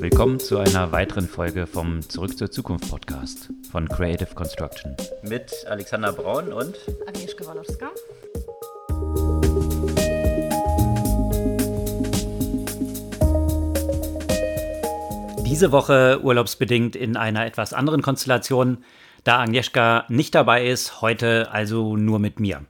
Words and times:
Willkommen 0.00 0.40
zu 0.40 0.58
einer 0.58 0.92
weiteren 0.92 1.28
Folge 1.28 1.66
vom 1.66 2.02
Zurück 2.02 2.36
zur 2.36 2.50
Zukunft 2.50 2.90
Podcast 2.90 3.50
von 3.70 3.88
Creative 3.88 4.34
Construction. 4.34 4.96
Mit 5.22 5.52
Alexander 5.68 6.12
Braun 6.12 6.52
und 6.52 6.76
Agnieszka 7.06 7.46
Walorska. 7.46 7.90
Diese 15.46 15.72
Woche 15.72 16.20
urlaubsbedingt 16.22 16.96
in 16.96 17.16
einer 17.16 17.46
etwas 17.46 17.72
anderen 17.72 18.02
Konstellation, 18.02 18.84
da 19.22 19.40
Agnieszka 19.40 20.04
nicht 20.08 20.34
dabei 20.34 20.66
ist, 20.66 21.00
heute 21.00 21.50
also 21.52 21.96
nur 21.96 22.18
mit 22.18 22.40
mir. 22.40 22.64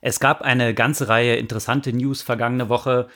Es 0.00 0.18
gab 0.18 0.40
eine 0.40 0.72
ganze 0.72 1.08
Reihe 1.08 1.36
interessante 1.36 1.92
News 1.92 2.22
vergangene 2.22 2.68
Woche, 2.70 3.08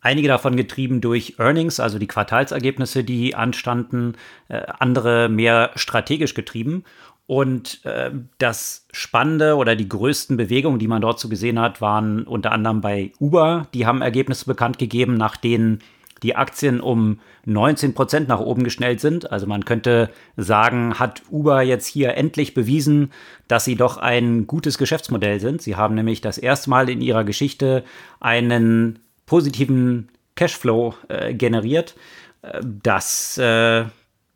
einige 0.00 0.28
davon 0.28 0.56
getrieben 0.56 1.00
durch 1.00 1.34
Earnings, 1.38 1.80
also 1.80 1.98
die 1.98 2.06
Quartalsergebnisse, 2.06 3.04
die 3.04 3.34
anstanden, 3.34 4.14
äh, 4.48 4.62
andere 4.78 5.28
mehr 5.28 5.70
strategisch 5.74 6.34
getrieben. 6.34 6.84
Und 7.26 7.84
äh, 7.84 8.10
das 8.38 8.86
Spannende 8.90 9.56
oder 9.56 9.76
die 9.76 9.88
größten 9.88 10.36
Bewegungen, 10.38 10.78
die 10.78 10.88
man 10.88 11.02
dort 11.02 11.20
so 11.20 11.28
gesehen 11.28 11.60
hat, 11.60 11.80
waren 11.82 12.22
unter 12.22 12.52
anderem 12.52 12.80
bei 12.80 13.12
Uber. 13.20 13.68
Die 13.74 13.84
haben 13.84 14.00
Ergebnisse 14.00 14.46
bekannt 14.46 14.78
gegeben, 14.78 15.14
nach 15.14 15.36
denen 15.36 15.80
die 16.22 16.36
Aktien 16.36 16.80
um 16.80 17.20
19 17.44 17.94
Prozent 17.94 18.28
nach 18.28 18.40
oben 18.40 18.64
geschnellt 18.64 19.00
sind. 19.00 19.30
Also 19.30 19.46
man 19.46 19.64
könnte 19.64 20.10
sagen, 20.36 20.98
hat 20.98 21.22
Uber 21.30 21.62
jetzt 21.62 21.86
hier 21.86 22.14
endlich 22.14 22.54
bewiesen, 22.54 23.12
dass 23.46 23.64
sie 23.64 23.76
doch 23.76 23.98
ein 23.98 24.46
gutes 24.46 24.78
Geschäftsmodell 24.78 25.38
sind. 25.38 25.62
Sie 25.62 25.76
haben 25.76 25.94
nämlich 25.94 26.20
das 26.20 26.38
erste 26.38 26.70
Mal 26.70 26.88
in 26.88 27.00
ihrer 27.00 27.24
Geschichte 27.24 27.84
einen 28.20 28.98
positiven 29.28 30.08
Cashflow 30.34 30.94
äh, 31.08 31.34
generiert. 31.34 31.94
Äh, 32.42 32.60
das 32.64 33.38
äh, 33.38 33.84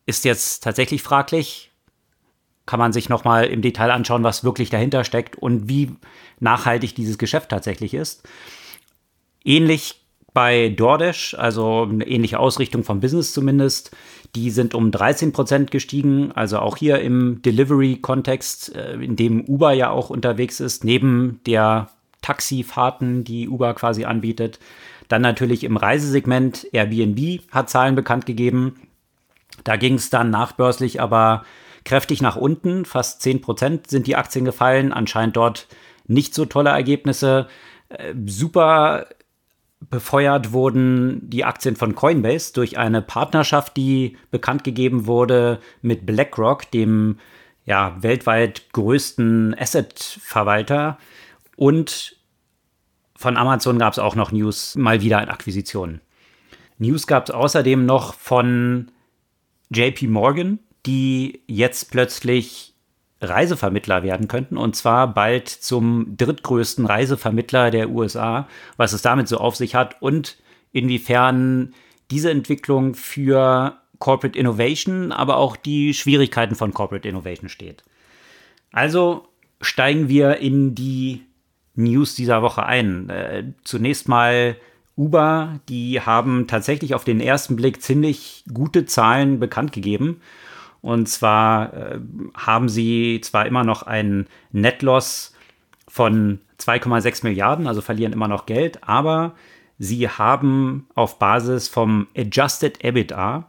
ist 0.07 0.25
jetzt 0.25 0.63
tatsächlich 0.63 1.03
fraglich. 1.03 1.71
Kann 2.67 2.79
man 2.79 2.93
sich 2.93 3.09
noch 3.09 3.25
mal 3.25 3.45
im 3.47 3.63
Detail 3.63 3.91
anschauen, 3.91 4.23
was 4.23 4.45
wirklich 4.45 4.71
dahinter 4.71 5.03
steckt 5.03 5.37
und 5.37 5.69
wie 5.69 5.91
nachhaltig 6.39 6.95
dieses 6.95 7.19
Geschäft 7.19 7.49
tatsächlich 7.49 7.95
ist. 7.95 8.23
Ähnlich 9.45 10.03
bei 10.35 10.71
DoorDash, 10.71 11.35
also 11.35 11.83
eine 11.83 12.07
ähnliche 12.07 12.39
Ausrichtung 12.39 12.85
vom 12.85 13.01
Business 13.01 13.33
zumindest. 13.33 13.95
Die 14.35 14.51
sind 14.51 14.75
um 14.75 14.91
13 14.91 15.33
Prozent 15.33 15.71
gestiegen, 15.71 16.33
also 16.33 16.59
auch 16.59 16.77
hier 16.77 17.01
im 17.01 17.43
Delivery-Kontext, 17.43 18.75
äh, 18.75 18.95
in 18.95 19.17
dem 19.17 19.45
Uber 19.45 19.73
ja 19.73 19.91
auch 19.91 20.11
unterwegs 20.11 20.61
ist, 20.61 20.85
neben 20.85 21.41
der 21.47 21.89
Taxifahrten, 22.23 23.25
die 23.25 23.49
Uber 23.49 23.75
quasi 23.75 24.05
anbietet. 24.05 24.59
Dann 25.13 25.21
natürlich 25.21 25.63
im 25.65 25.77
Reisesegment 25.77 26.67
Airbnb 26.73 27.43
hat 27.51 27.69
Zahlen 27.69 27.95
bekannt 27.95 28.25
gegeben. 28.25 28.81
Da 29.63 29.77
ging 29.77 29.97
es 29.97 30.09
dann 30.09 30.31
nachbörslich 30.31 31.03
aber 31.03 31.45
kräftig 31.85 32.23
nach 32.23 32.37
unten. 32.37 32.87
Fast 32.87 33.21
10 33.21 33.43
Prozent 33.43 33.91
sind 33.91 34.07
die 34.07 34.17
Aktien 34.17 34.47
gefallen. 34.47 34.91
Anscheinend 34.91 35.37
dort 35.37 35.69
nicht 36.07 36.33
so 36.35 36.47
tolle 36.47 36.71
Ergebnisse. 36.71 37.47
Äh, 37.91 38.15
super 38.25 39.05
befeuert 39.81 40.53
wurden 40.53 41.29
die 41.29 41.45
Aktien 41.45 41.77
von 41.77 41.95
Coinbase 41.95 42.55
durch 42.55 42.79
eine 42.79 43.03
Partnerschaft, 43.03 43.77
die 43.77 44.17
bekannt 44.31 44.65
gegeben 44.65 45.07
wurde 45.07 45.59
mit 45.83 46.07
BlackRock, 46.07 46.71
dem 46.71 47.19
ja, 47.67 47.99
weltweit 48.01 48.73
größten 48.73 49.55
Asset-Verwalter. 49.59 50.97
Und 51.57 52.17
von 53.23 53.37
Amazon 53.37 53.79
gab 53.79 53.93
es 53.93 53.99
auch 53.99 54.15
noch 54.15 54.33
News, 54.33 54.75
mal 54.75 55.01
wieder 55.01 55.23
in 55.23 55.29
Akquisitionen. 55.29 56.01
News 56.79 57.07
gab 57.07 57.29
es 57.29 57.31
außerdem 57.31 57.87
noch 57.87 58.15
von 58.15 58.91
JP 59.71 60.09
Morgan, 60.09 60.59
die 60.85 61.43
jetzt 61.47 61.91
plötzlich 61.91 62.75
Reisevermittler 63.21 64.03
werden 64.03 64.27
könnten 64.27 64.57
und 64.57 64.75
zwar 64.75 65.15
bald 65.15 65.49
zum 65.49 66.17
drittgrößten 66.17 66.85
Reisevermittler 66.85 67.71
der 67.71 67.91
USA, 67.91 68.49
was 68.77 68.93
es 68.93 69.03
damit 69.03 69.29
so 69.29 69.39
auf 69.39 69.55
sich 69.55 69.77
hat 69.77 70.03
und 70.03 70.37
inwiefern 70.73 71.73
diese 72.11 72.33
Entwicklung 72.33 72.95
für 72.95 73.79
Corporate 74.01 74.37
Innovation, 74.37 75.13
aber 75.13 75.37
auch 75.37 75.55
die 75.55 75.95
Schwierigkeiten 75.95 76.57
von 76.57 76.75
Corporate 76.75 77.09
Innovation 77.09 77.49
steht. 77.49 77.85
Also 78.73 79.29
steigen 79.61 80.09
wir 80.09 80.39
in 80.39 80.75
die 80.75 81.23
News 81.75 82.15
dieser 82.15 82.43
Woche 82.43 82.65
ein. 82.65 83.09
Äh, 83.09 83.45
zunächst 83.65 84.09
mal 84.09 84.57
Uber, 84.97 85.61
die 85.69 86.01
haben 86.01 86.47
tatsächlich 86.47 86.95
auf 86.95 87.05
den 87.05 87.21
ersten 87.21 87.57
Blick 87.57 87.83
ziemlich 87.83 88.45
gute 88.53 88.85
Zahlen 88.85 89.41
bekannt 89.41 89.73
gegeben. 89.73 90.21
Und 90.83 91.09
zwar 91.09 91.73
äh, 91.73 92.01
haben 92.35 92.69
sie 92.69 93.21
zwar 93.23 93.47
immer 93.47 93.65
noch 93.65 93.85
einen 93.85 94.27
Netloss 94.51 95.35
von 95.89 96.41
2,6 96.59 97.25
Milliarden, 97.25 97.67
also 97.67 97.81
verlieren 97.81 98.13
immer 98.13 98.29
noch 98.29 98.47
Geld, 98.47 98.81
aber 98.83 99.35
sie 99.79 100.09
haben 100.09 100.87
auf 100.95 101.19
Basis 101.19 101.69
vom 101.69 102.09
Adjusted 102.17 102.85
EBITDA 102.85 103.49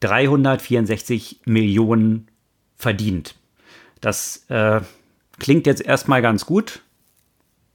364 0.00 1.40
Millionen 1.44 2.28
verdient. 2.76 3.34
Das 4.00 4.46
äh, 4.48 4.80
klingt 5.38 5.66
jetzt 5.66 5.84
erstmal 5.84 6.22
ganz 6.22 6.46
gut. 6.46 6.82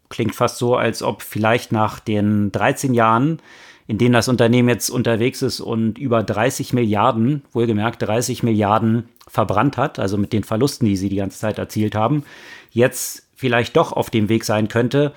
Klingt 0.10 0.36
fast 0.36 0.58
so, 0.58 0.76
als 0.76 1.02
ob 1.02 1.22
vielleicht 1.22 1.72
nach 1.72 2.00
den 2.00 2.52
13 2.52 2.94
Jahren 2.94 3.40
in 3.88 3.98
denen 3.98 4.14
das 4.14 4.28
Unternehmen 4.28 4.70
jetzt 4.70 4.90
unterwegs 4.90 5.42
ist 5.42 5.60
und 5.62 5.98
über 5.98 6.24
30 6.24 6.74
Milliarden, 6.74 7.44
wohlgemerkt 7.52 8.02
30 8.02 8.42
Milliarden 8.44 9.10
verbrannt 9.28 9.78
hat, 9.78 10.00
also 10.00 10.18
mit 10.18 10.34
den 10.34 10.44
Verlusten, 10.44 10.88
die 10.88 10.98
sie 10.98 11.10
die 11.10 11.18
ganze 11.18 11.40
Zeit 11.40 11.60
erzielt 11.60 11.94
haben, 11.94 12.24
jetzt 12.72 13.28
vielleicht 13.36 13.78
doch 13.78 13.92
auf 13.94 14.10
dem 14.10 14.28
Weg 14.28 14.44
sein 14.44 14.70
könnte, 14.70 15.14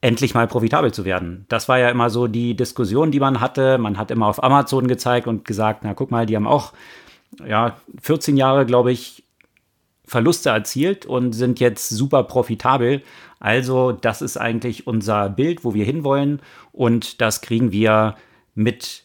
endlich 0.00 0.34
mal 0.34 0.48
profitabel 0.48 0.92
zu 0.92 1.04
werden. 1.04 1.46
Das 1.48 1.68
war 1.68 1.78
ja 1.78 1.88
immer 1.88 2.10
so 2.10 2.26
die 2.26 2.54
Diskussion, 2.54 3.10
die 3.10 3.20
man 3.20 3.40
hatte. 3.40 3.78
Man 3.78 3.98
hat 3.98 4.10
immer 4.10 4.26
auf 4.26 4.42
Amazon 4.42 4.88
gezeigt 4.88 5.26
und 5.26 5.44
gesagt, 5.44 5.80
na 5.84 5.94
guck 5.94 6.10
mal, 6.10 6.26
die 6.26 6.36
haben 6.36 6.46
auch 6.46 6.72
ja, 7.46 7.76
14 8.02 8.36
Jahre, 8.36 8.66
glaube 8.66 8.92
ich, 8.92 9.24
Verluste 10.06 10.50
erzielt 10.50 11.06
und 11.06 11.32
sind 11.32 11.60
jetzt 11.60 11.88
super 11.88 12.22
profitabel. 12.22 13.02
Also 13.40 13.92
das 13.92 14.22
ist 14.22 14.36
eigentlich 14.36 14.86
unser 14.86 15.28
Bild, 15.28 15.64
wo 15.64 15.74
wir 15.74 15.84
hinwollen 15.84 16.40
und 16.72 17.20
das 17.20 17.40
kriegen 17.40 17.72
wir 17.72 18.14
mit 18.54 19.04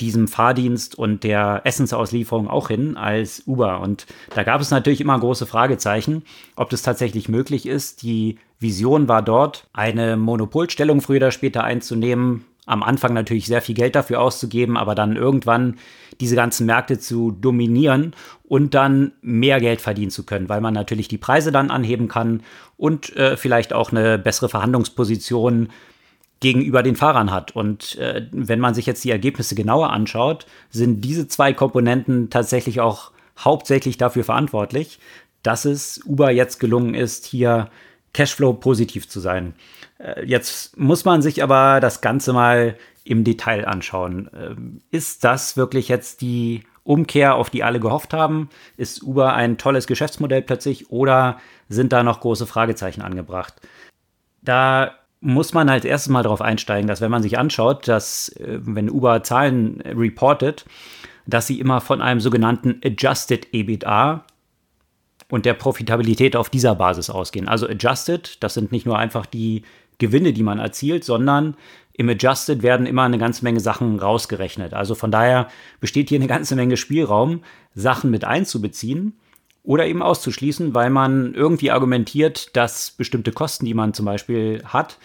diesem 0.00 0.28
Fahrdienst 0.28 0.96
und 0.96 1.24
der 1.24 1.62
Essensauslieferung 1.64 2.48
auch 2.48 2.68
hin 2.68 2.96
als 2.96 3.42
Uber. 3.46 3.80
Und 3.80 4.06
da 4.34 4.44
gab 4.44 4.60
es 4.60 4.70
natürlich 4.70 5.00
immer 5.00 5.18
große 5.18 5.46
Fragezeichen, 5.46 6.22
ob 6.56 6.70
das 6.70 6.82
tatsächlich 6.82 7.28
möglich 7.28 7.66
ist. 7.66 8.02
Die 8.02 8.38
Vision 8.60 9.08
war 9.08 9.22
dort, 9.22 9.68
eine 9.72 10.16
Monopolstellung 10.16 11.00
früher 11.00 11.18
oder 11.18 11.30
später 11.32 11.64
einzunehmen, 11.64 12.44
am 12.68 12.82
Anfang 12.82 13.14
natürlich 13.14 13.46
sehr 13.46 13.62
viel 13.62 13.74
Geld 13.74 13.94
dafür 13.94 14.20
auszugeben, 14.20 14.76
aber 14.76 14.94
dann 14.94 15.16
irgendwann 15.16 15.78
diese 16.20 16.36
ganzen 16.36 16.66
Märkte 16.66 16.98
zu 16.98 17.30
dominieren 17.30 18.14
und 18.44 18.74
dann 18.74 19.12
mehr 19.22 19.58
Geld 19.60 19.80
verdienen 19.80 20.10
zu 20.10 20.24
können, 20.24 20.48
weil 20.48 20.60
man 20.60 20.74
natürlich 20.74 21.08
die 21.08 21.18
Preise 21.18 21.50
dann 21.50 21.70
anheben 21.70 22.08
kann 22.08 22.42
und 22.76 23.16
äh, 23.16 23.36
vielleicht 23.36 23.72
auch 23.72 23.90
eine 23.90 24.18
bessere 24.18 24.50
Verhandlungsposition 24.50 25.70
gegenüber 26.40 26.82
den 26.82 26.94
Fahrern 26.94 27.30
hat. 27.30 27.56
Und 27.56 27.96
äh, 27.96 28.26
wenn 28.32 28.60
man 28.60 28.74
sich 28.74 28.86
jetzt 28.86 29.02
die 29.02 29.10
Ergebnisse 29.10 29.54
genauer 29.54 29.90
anschaut, 29.90 30.46
sind 30.70 31.00
diese 31.00 31.26
zwei 31.26 31.54
Komponenten 31.54 32.28
tatsächlich 32.28 32.80
auch 32.80 33.12
hauptsächlich 33.38 33.96
dafür 33.96 34.24
verantwortlich, 34.24 34.98
dass 35.42 35.64
es 35.64 36.00
Uber 36.04 36.30
jetzt 36.30 36.60
gelungen 36.60 36.94
ist, 36.94 37.24
hier 37.24 37.70
Cashflow 38.12 38.52
positiv 38.52 39.08
zu 39.08 39.20
sein. 39.20 39.54
Äh, 39.98 40.24
jetzt 40.24 40.78
muss 40.78 41.04
man 41.04 41.22
sich 41.22 41.42
aber 41.42 41.80
das 41.80 42.00
Ganze 42.00 42.32
mal 42.32 42.76
im 43.04 43.24
Detail 43.24 43.66
anschauen. 43.66 44.30
Ähm, 44.34 44.80
ist 44.90 45.24
das 45.24 45.56
wirklich 45.56 45.88
jetzt 45.88 46.20
die 46.20 46.62
Umkehr, 46.84 47.34
auf 47.34 47.50
die 47.50 47.64
alle 47.64 47.80
gehofft 47.80 48.14
haben? 48.14 48.48
Ist 48.76 49.02
Uber 49.02 49.34
ein 49.34 49.58
tolles 49.58 49.86
Geschäftsmodell 49.86 50.42
plötzlich 50.42 50.90
oder 50.90 51.38
sind 51.68 51.92
da 51.92 52.02
noch 52.02 52.20
große 52.20 52.46
Fragezeichen 52.46 53.02
angebracht? 53.02 53.54
Da 54.42 54.92
muss 55.20 55.52
man 55.52 55.68
als 55.68 55.84
erstes 55.84 56.10
mal 56.10 56.22
darauf 56.22 56.40
einsteigen, 56.40 56.86
dass 56.86 57.00
wenn 57.00 57.10
man 57.10 57.22
sich 57.22 57.38
anschaut, 57.38 57.88
dass 57.88 58.30
äh, 58.30 58.60
wenn 58.62 58.90
Uber 58.90 59.22
Zahlen 59.22 59.80
reportet, 59.82 60.64
dass 61.26 61.46
sie 61.46 61.60
immer 61.60 61.80
von 61.80 62.00
einem 62.00 62.20
sogenannten 62.20 62.80
Adjusted 62.82 63.48
EBITDA 63.52 64.24
und 65.28 65.44
der 65.44 65.54
Profitabilität 65.54 66.36
auf 66.36 66.48
dieser 66.48 66.74
Basis 66.74 67.10
ausgehen. 67.10 67.48
Also 67.48 67.68
Adjusted, 67.68 68.42
das 68.42 68.54
sind 68.54 68.72
nicht 68.72 68.86
nur 68.86 68.98
einfach 68.98 69.26
die 69.26 69.62
Gewinne, 69.98 70.32
die 70.32 70.42
man 70.42 70.58
erzielt, 70.58 71.04
sondern 71.04 71.56
im 71.92 72.08
Adjusted 72.08 72.62
werden 72.62 72.86
immer 72.86 73.02
eine 73.02 73.18
ganze 73.18 73.42
Menge 73.42 73.60
Sachen 73.60 73.98
rausgerechnet. 73.98 74.72
Also 74.72 74.94
von 74.94 75.10
daher 75.10 75.48
besteht 75.80 76.08
hier 76.08 76.18
eine 76.18 76.28
ganze 76.28 76.54
Menge 76.54 76.76
Spielraum, 76.76 77.42
Sachen 77.74 78.10
mit 78.10 78.24
einzubeziehen 78.24 79.18
oder 79.64 79.86
eben 79.86 80.02
auszuschließen, 80.02 80.74
weil 80.74 80.90
man 80.90 81.34
irgendwie 81.34 81.72
argumentiert, 81.72 82.56
dass 82.56 82.92
bestimmte 82.92 83.32
Kosten, 83.32 83.66
die 83.66 83.74
man 83.74 83.94
zum 83.94 84.06
Beispiel 84.06 84.62
hat, 84.64 84.98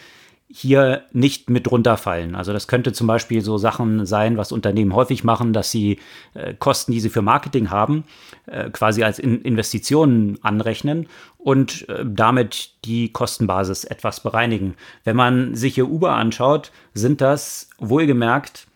hier 0.56 1.06
nicht 1.12 1.50
mit 1.50 1.72
runterfallen. 1.72 2.36
Also 2.36 2.54
das 2.54 2.68
könnte 2.68 2.94
zum 2.94 3.08
Beispiel 3.08 3.42
so 3.42 3.58
Sachen 3.58 4.06
sein, 4.06 4.38
was 4.38 4.52
Unternehmen 4.52 4.94
häufig 4.94 5.24
machen, 5.24 5.52
dass 5.52 5.72
sie 5.72 6.00
äh, 6.36 6.54
Kosten, 6.54 6.92
die 6.92 7.00
sie 7.00 7.10
für 7.10 7.24
Marketing 7.24 7.72
haben, 7.72 8.04
äh, 8.46 8.70
quasi 8.70 9.04
als 9.04 9.18
in 9.18 9.42
Investitionen 9.42 10.38
anrechnen 10.44 11.08
und 11.40 11.90
äh, 11.90 12.06
damit 12.06 12.86
die 12.86 13.12
Kostenbasis 13.12 13.84
etwas 13.84 14.22
bereinigen. 14.22 14.76
Wenn 15.04 15.16
man 15.16 15.56
sich 15.56 15.74
hier 15.74 15.90
Uber 15.90 16.12
anschaut, 16.12 16.72
sind 16.94 17.20
das 17.22 17.70
wohlgemerkt 17.80 18.68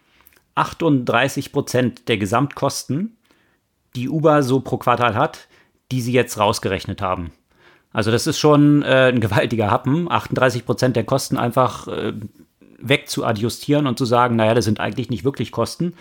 38 0.56 1.52
Prozent 1.52 2.08
der 2.08 2.18
Gesamtkosten, 2.18 3.18
die 3.96 4.10
Uber 4.10 4.42
so 4.42 4.62
pro 4.62 4.78
Quartal 4.78 5.14
hat, 5.14 5.48
die 5.92 6.02
sie 6.02 6.12
jetzt 6.12 6.40
rausgerechnet 6.40 7.04
haben. 7.04 7.32
Also 7.94 8.12
das 8.12 8.28
ist 8.28 8.40
schon 8.40 8.84
äh, 8.84 9.10
ein 9.10 9.20
gewaltiger 9.20 9.72
Happen, 9.72 10.12
38 10.12 10.66
Prozent 10.66 10.96
der 10.96 11.04
Kosten 11.04 11.38
einfach 11.38 11.88
äh, 11.88 12.14
wegzuadjustieren 12.80 13.88
und 13.88 13.98
zu 13.98 14.06
sagen, 14.06 14.36
naja, 14.36 14.54
das 14.54 14.66
sind 14.66 14.80
eigentlich 14.80 15.10
nicht 15.10 15.24
wirklich 15.24 15.52
Kosten. 15.52 15.94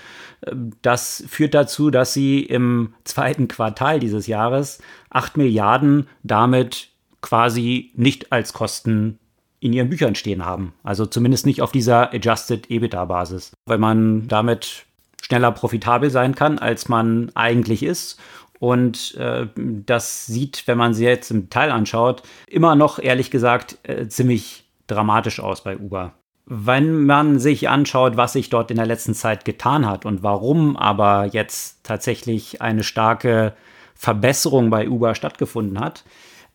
Ähm, 0.47 0.73
das 0.83 1.25
führt 1.29 1.55
dazu, 1.55 1.91
dass 1.91 2.13
sie 2.13 2.41
im 2.41 2.95
zweiten 3.05 3.49
Quartal 3.49 4.01
dieses 4.01 4.27
Jahres 4.27 4.79
8 5.11 5.37
Milliarden 5.37 6.07
damit 6.23 6.89
quasi 7.23 7.93
nicht 7.95 8.33
als 8.33 8.53
Kosten 8.53 9.19
in 9.61 9.73
ihren 9.73 9.89
Büchern 9.89 10.15
stehen 10.15 10.45
haben. 10.45 10.75
Also 10.83 11.07
zumindest 11.07 11.47
nicht 11.47 11.63
auf 11.63 11.73
dieser 11.73 12.13
Adjusted 12.13 12.71
EBITDA-Basis, 12.71 13.53
weil 13.67 13.79
man 13.79 14.29
damit 14.29 14.85
schneller 15.23 15.51
profitabel 15.51 16.11
sein 16.11 16.35
kann, 16.35 16.59
als 16.59 16.89
man 16.89 17.33
eigentlich 17.35 17.83
ist 17.83 18.21
und 18.59 19.15
äh, 19.17 19.47
das 19.57 20.27
sieht, 20.27 20.67
wenn 20.67 20.79
man 20.79 20.95
sie 20.95 21.05
jetzt 21.05 21.31
im 21.31 21.51
Teil 21.51 21.71
anschaut, 21.71 22.23
immer 22.47 22.75
noch, 22.75 22.99
ehrlich 22.99 23.31
gesagt, 23.31 23.79
äh, 23.83 24.09
ziemlich 24.09 24.65
dramatisch 24.87 25.41
aus 25.41 25.63
bei 25.63 25.77
Uber. 25.77 26.15
Wenn 26.47 27.05
man 27.05 27.41
sich 27.41 27.69
anschaut, 27.69 28.17
was 28.17 28.35
sich 28.35 28.51
dort 28.51 28.71
in 28.71 28.77
der 28.77 28.87
letzten 28.87 29.15
Zeit 29.15 29.45
getan 29.45 29.85
hat 29.87 30.07
und 30.07 30.23
warum 30.23 30.77
aber 30.77 31.27
jetzt 31.27 31.83
tatsächlich 31.83 32.63
eine 32.63 32.85
starke 32.85 33.55
Verbesserung 33.95 34.71
bei 34.71 34.89
Uber 34.89 35.15
stattgefunden 35.15 35.81
hat, 35.81 36.05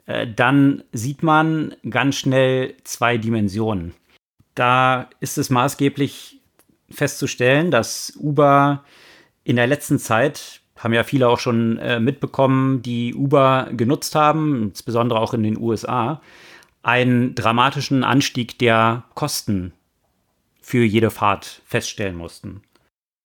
äh, 0.06 0.28
dann 0.28 0.84
sieht 0.94 1.24
man 1.24 1.76
ganz 1.90 2.16
schnell 2.16 2.76
zwei 2.84 3.18
Dimensionen. 3.18 3.94
Da 4.56 5.10
ist 5.20 5.38
es 5.38 5.50
maßgeblich 5.50 6.40
festzustellen, 6.90 7.72
dass 7.72 8.14
Uber 8.18 8.84
in 9.44 9.56
der 9.56 9.68
letzten 9.68 10.00
Zeit 10.00 10.61
haben 10.82 10.94
ja 10.94 11.04
viele 11.04 11.30
auch 11.30 11.40
schon 11.40 11.78
äh, 11.78 12.00
mitbekommen, 12.00 12.82
die 12.82 13.14
Uber 13.14 13.70
genutzt 13.72 14.16
haben, 14.16 14.64
insbesondere 14.64 15.20
auch 15.20 15.34
in 15.34 15.44
den 15.44 15.58
USA, 15.58 16.22
einen 16.84 17.36
dramatischen 17.36 18.04
Anstieg 18.04 18.58
der 18.58 19.04
Kosten 19.14 19.74
für 20.62 20.84
jede 20.84 21.12
Fahrt 21.12 21.62
feststellen 21.66 22.16
mussten. 22.16 22.62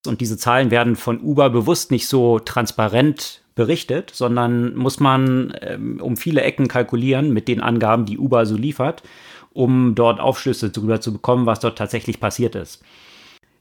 Und 0.07 0.21
diese 0.21 0.37
Zahlen 0.37 0.71
werden 0.71 0.97
von 0.97 1.21
Uber 1.21 1.51
bewusst 1.51 1.91
nicht 1.91 2.07
so 2.07 2.39
transparent 2.39 3.43
berichtet, 3.55 4.11
sondern 4.15 4.77
muss 4.77 5.01
man 5.01 5.57
ähm, 5.63 6.01
um 6.01 6.17
viele 6.17 6.43
Ecken 6.43 6.69
kalkulieren 6.69 7.33
mit 7.33 7.49
den 7.49 7.63
Angaben, 7.63 8.05
die 8.05 8.19
Uber 8.19 8.45
so 8.45 8.57
liefert, 8.57 9.03
um 9.53 9.95
dort 9.95 10.21
Aufschlüsse 10.21 10.69
darüber 10.69 11.01
zu 11.01 11.13
bekommen, 11.13 11.47
was 11.47 11.61
dort 11.61 11.79
tatsächlich 11.79 12.21
passiert 12.21 12.55
ist. 12.55 12.83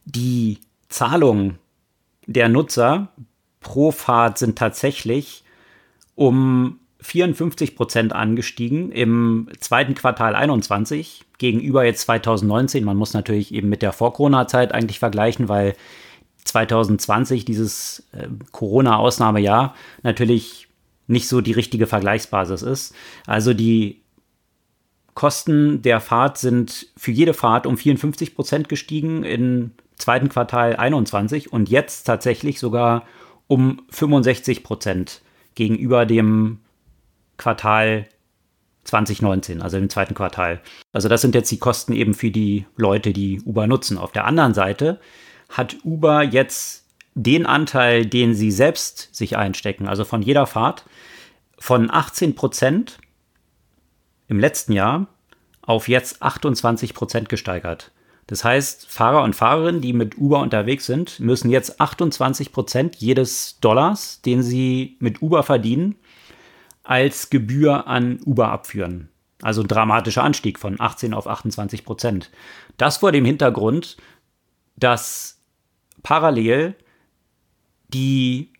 Die 0.03 0.59
Zahlung 0.89 1.55
der 2.27 2.49
Nutzer 2.49 3.07
pro 3.65 3.91
Fahrt 3.91 4.37
sind 4.37 4.57
tatsächlich 4.57 5.43
um 6.13 6.79
54 7.01 7.75
Prozent 7.75 8.13
angestiegen 8.13 8.91
im 8.91 9.49
zweiten 9.59 9.95
Quartal 9.95 10.35
21 10.35 11.25
gegenüber 11.39 11.83
jetzt 11.83 12.01
2019. 12.01 12.85
Man 12.85 12.95
muss 12.95 13.13
natürlich 13.13 13.53
eben 13.53 13.67
mit 13.67 13.81
der 13.81 13.91
Vor-Corona-Zeit 13.91 14.71
eigentlich 14.71 14.99
vergleichen, 14.99 15.49
weil 15.49 15.73
2020 16.43 17.43
dieses 17.43 18.07
äh, 18.11 18.27
Corona-Ausnahmejahr 18.51 19.73
natürlich 20.03 20.67
nicht 21.07 21.27
so 21.27 21.41
die 21.41 21.51
richtige 21.51 21.87
Vergleichsbasis 21.87 22.61
ist. 22.61 22.95
Also 23.25 23.55
die 23.55 24.03
Kosten 25.15 25.81
der 25.81 25.99
Fahrt 26.01 26.37
sind 26.37 26.87
für 26.95 27.11
jede 27.11 27.33
Fahrt 27.33 27.65
um 27.65 27.77
54 27.77 28.35
Prozent 28.35 28.69
gestiegen 28.69 29.23
im 29.23 29.71
zweiten 29.95 30.29
Quartal 30.29 30.75
21 30.75 31.51
und 31.51 31.67
jetzt 31.67 32.03
tatsächlich 32.03 32.59
sogar 32.59 33.05
um 33.47 33.81
65 33.89 34.63
Prozent 34.63 35.21
gegenüber 35.55 36.05
dem 36.05 36.59
Quartal 37.37 38.07
2019, 38.85 39.61
also 39.61 39.77
im 39.77 39.89
zweiten 39.89 40.13
Quartal. 40.13 40.61
Also 40.93 41.09
das 41.09 41.21
sind 41.21 41.35
jetzt 41.35 41.51
die 41.51 41.59
Kosten 41.59 41.93
eben 41.93 42.13
für 42.13 42.31
die 42.31 42.65
Leute, 42.77 43.13
die 43.13 43.41
Uber 43.41 43.67
nutzen. 43.67 43.97
Auf 43.97 44.11
der 44.11 44.25
anderen 44.25 44.53
Seite 44.53 44.99
hat 45.49 45.77
Uber 45.83 46.23
jetzt 46.23 46.85
den 47.15 47.45
Anteil, 47.45 48.05
den 48.05 48.35
sie 48.35 48.51
selbst 48.51 49.15
sich 49.15 49.37
einstecken, 49.37 49.87
also 49.87 50.05
von 50.05 50.21
jeder 50.21 50.45
Fahrt, 50.45 50.85
von 51.57 51.89
18 51.89 52.35
Prozent 52.35 52.99
im 54.27 54.39
letzten 54.39 54.73
Jahr 54.73 55.07
auf 55.61 55.87
jetzt 55.87 56.21
28 56.21 56.93
Prozent 56.93 57.29
gesteigert. 57.29 57.91
Das 58.27 58.43
heißt, 58.43 58.87
Fahrer 58.87 59.23
und 59.23 59.35
Fahrerinnen, 59.35 59.81
die 59.81 59.93
mit 59.93 60.17
Uber 60.17 60.39
unterwegs 60.39 60.85
sind, 60.85 61.19
müssen 61.19 61.49
jetzt 61.51 61.79
28 61.79 62.51
Prozent 62.51 62.95
jedes 62.95 63.59
Dollars, 63.59 64.21
den 64.21 64.41
sie 64.41 64.97
mit 64.99 65.21
Uber 65.21 65.43
verdienen, 65.43 65.95
als 66.83 67.29
Gebühr 67.29 67.87
an 67.87 68.19
Uber 68.25 68.49
abführen. 68.49 69.09
Also 69.41 69.61
ein 69.61 69.67
dramatischer 69.67 70.23
Anstieg 70.23 70.57
von 70.57 70.79
18 70.79 71.13
auf 71.13 71.27
28 71.27 71.85
Prozent. 71.85 72.31
Das 72.77 72.97
vor 72.97 73.11
dem 73.11 73.25
Hintergrund, 73.25 73.97
dass 74.75 75.39
parallel 76.01 76.75
die 77.89 78.51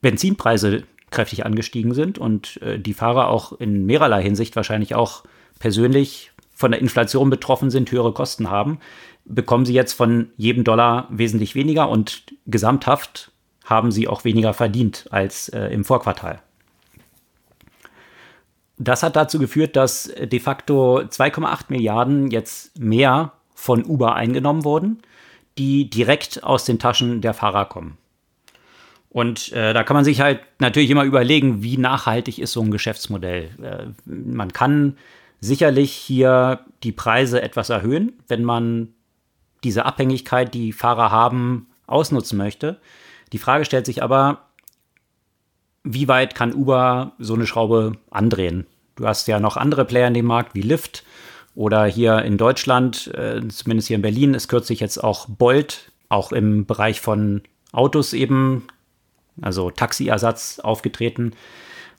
Benzinpreise 0.00 0.84
kräftig 1.10 1.46
angestiegen 1.46 1.94
sind 1.94 2.18
und 2.18 2.60
äh, 2.62 2.78
die 2.78 2.94
Fahrer 2.94 3.28
auch 3.28 3.52
in 3.52 3.86
mehrerlei 3.86 4.22
Hinsicht 4.22 4.56
wahrscheinlich 4.56 4.94
auch 4.94 5.22
persönlich 5.60 6.32
von 6.54 6.70
der 6.70 6.80
Inflation 6.80 7.30
betroffen 7.30 7.70
sind, 7.70 7.90
höhere 7.90 8.12
Kosten 8.12 8.50
haben, 8.50 8.78
bekommen 9.24 9.64
sie 9.64 9.74
jetzt 9.74 9.92
von 9.92 10.30
jedem 10.36 10.64
Dollar 10.64 11.08
wesentlich 11.10 11.54
weniger 11.54 11.88
und 11.88 12.24
gesamthaft 12.46 13.32
haben 13.64 13.90
sie 13.90 14.08
auch 14.08 14.24
weniger 14.24 14.52
verdient 14.52 15.06
als 15.10 15.48
äh, 15.48 15.66
im 15.68 15.84
Vorquartal. 15.84 16.40
Das 18.76 19.02
hat 19.02 19.16
dazu 19.16 19.38
geführt, 19.38 19.76
dass 19.76 20.12
de 20.20 20.40
facto 20.40 20.98
2,8 20.98 21.66
Milliarden 21.68 22.30
jetzt 22.30 22.78
mehr 22.78 23.32
von 23.54 23.84
Uber 23.84 24.14
eingenommen 24.14 24.64
wurden, 24.64 24.98
die 25.58 25.88
direkt 25.88 26.42
aus 26.42 26.64
den 26.64 26.78
Taschen 26.78 27.20
der 27.20 27.34
Fahrer 27.34 27.66
kommen. 27.66 27.96
Und 29.10 29.52
äh, 29.52 29.72
da 29.72 29.84
kann 29.84 29.94
man 29.94 30.04
sich 30.04 30.20
halt 30.20 30.40
natürlich 30.58 30.90
immer 30.90 31.04
überlegen, 31.04 31.62
wie 31.62 31.78
nachhaltig 31.78 32.40
ist 32.40 32.52
so 32.52 32.60
ein 32.60 32.72
Geschäftsmodell. 32.72 33.50
Äh, 33.62 34.10
man 34.10 34.52
kann 34.52 34.98
sicherlich 35.44 35.92
hier 35.92 36.60
die 36.82 36.92
Preise 36.92 37.42
etwas 37.42 37.68
erhöhen, 37.68 38.12
wenn 38.28 38.44
man 38.44 38.88
diese 39.62 39.84
Abhängigkeit, 39.84 40.54
die 40.54 40.72
Fahrer 40.72 41.10
haben, 41.10 41.66
ausnutzen 41.86 42.38
möchte. 42.38 42.80
Die 43.32 43.38
Frage 43.38 43.64
stellt 43.64 43.86
sich 43.86 44.02
aber, 44.02 44.46
wie 45.82 46.08
weit 46.08 46.34
kann 46.34 46.54
Uber 46.54 47.12
so 47.18 47.34
eine 47.34 47.46
Schraube 47.46 47.92
andrehen? 48.10 48.66
Du 48.96 49.06
hast 49.06 49.28
ja 49.28 49.38
noch 49.38 49.56
andere 49.56 49.84
Player 49.84 50.08
in 50.08 50.14
dem 50.14 50.24
Markt 50.26 50.54
wie 50.54 50.62
Lyft 50.62 51.04
oder 51.54 51.84
hier 51.84 52.22
in 52.22 52.38
Deutschland, 52.38 53.08
äh, 53.14 53.46
zumindest 53.48 53.88
hier 53.88 53.96
in 53.96 54.02
Berlin, 54.02 54.34
ist 54.34 54.48
kürzlich 54.48 54.80
jetzt 54.80 55.02
auch 55.02 55.26
Bolt, 55.28 55.92
auch 56.08 56.32
im 56.32 56.64
Bereich 56.64 57.00
von 57.00 57.42
Autos 57.72 58.14
eben, 58.14 58.66
also 59.42 59.70
Taxiersatz 59.70 60.58
aufgetreten. 60.60 61.32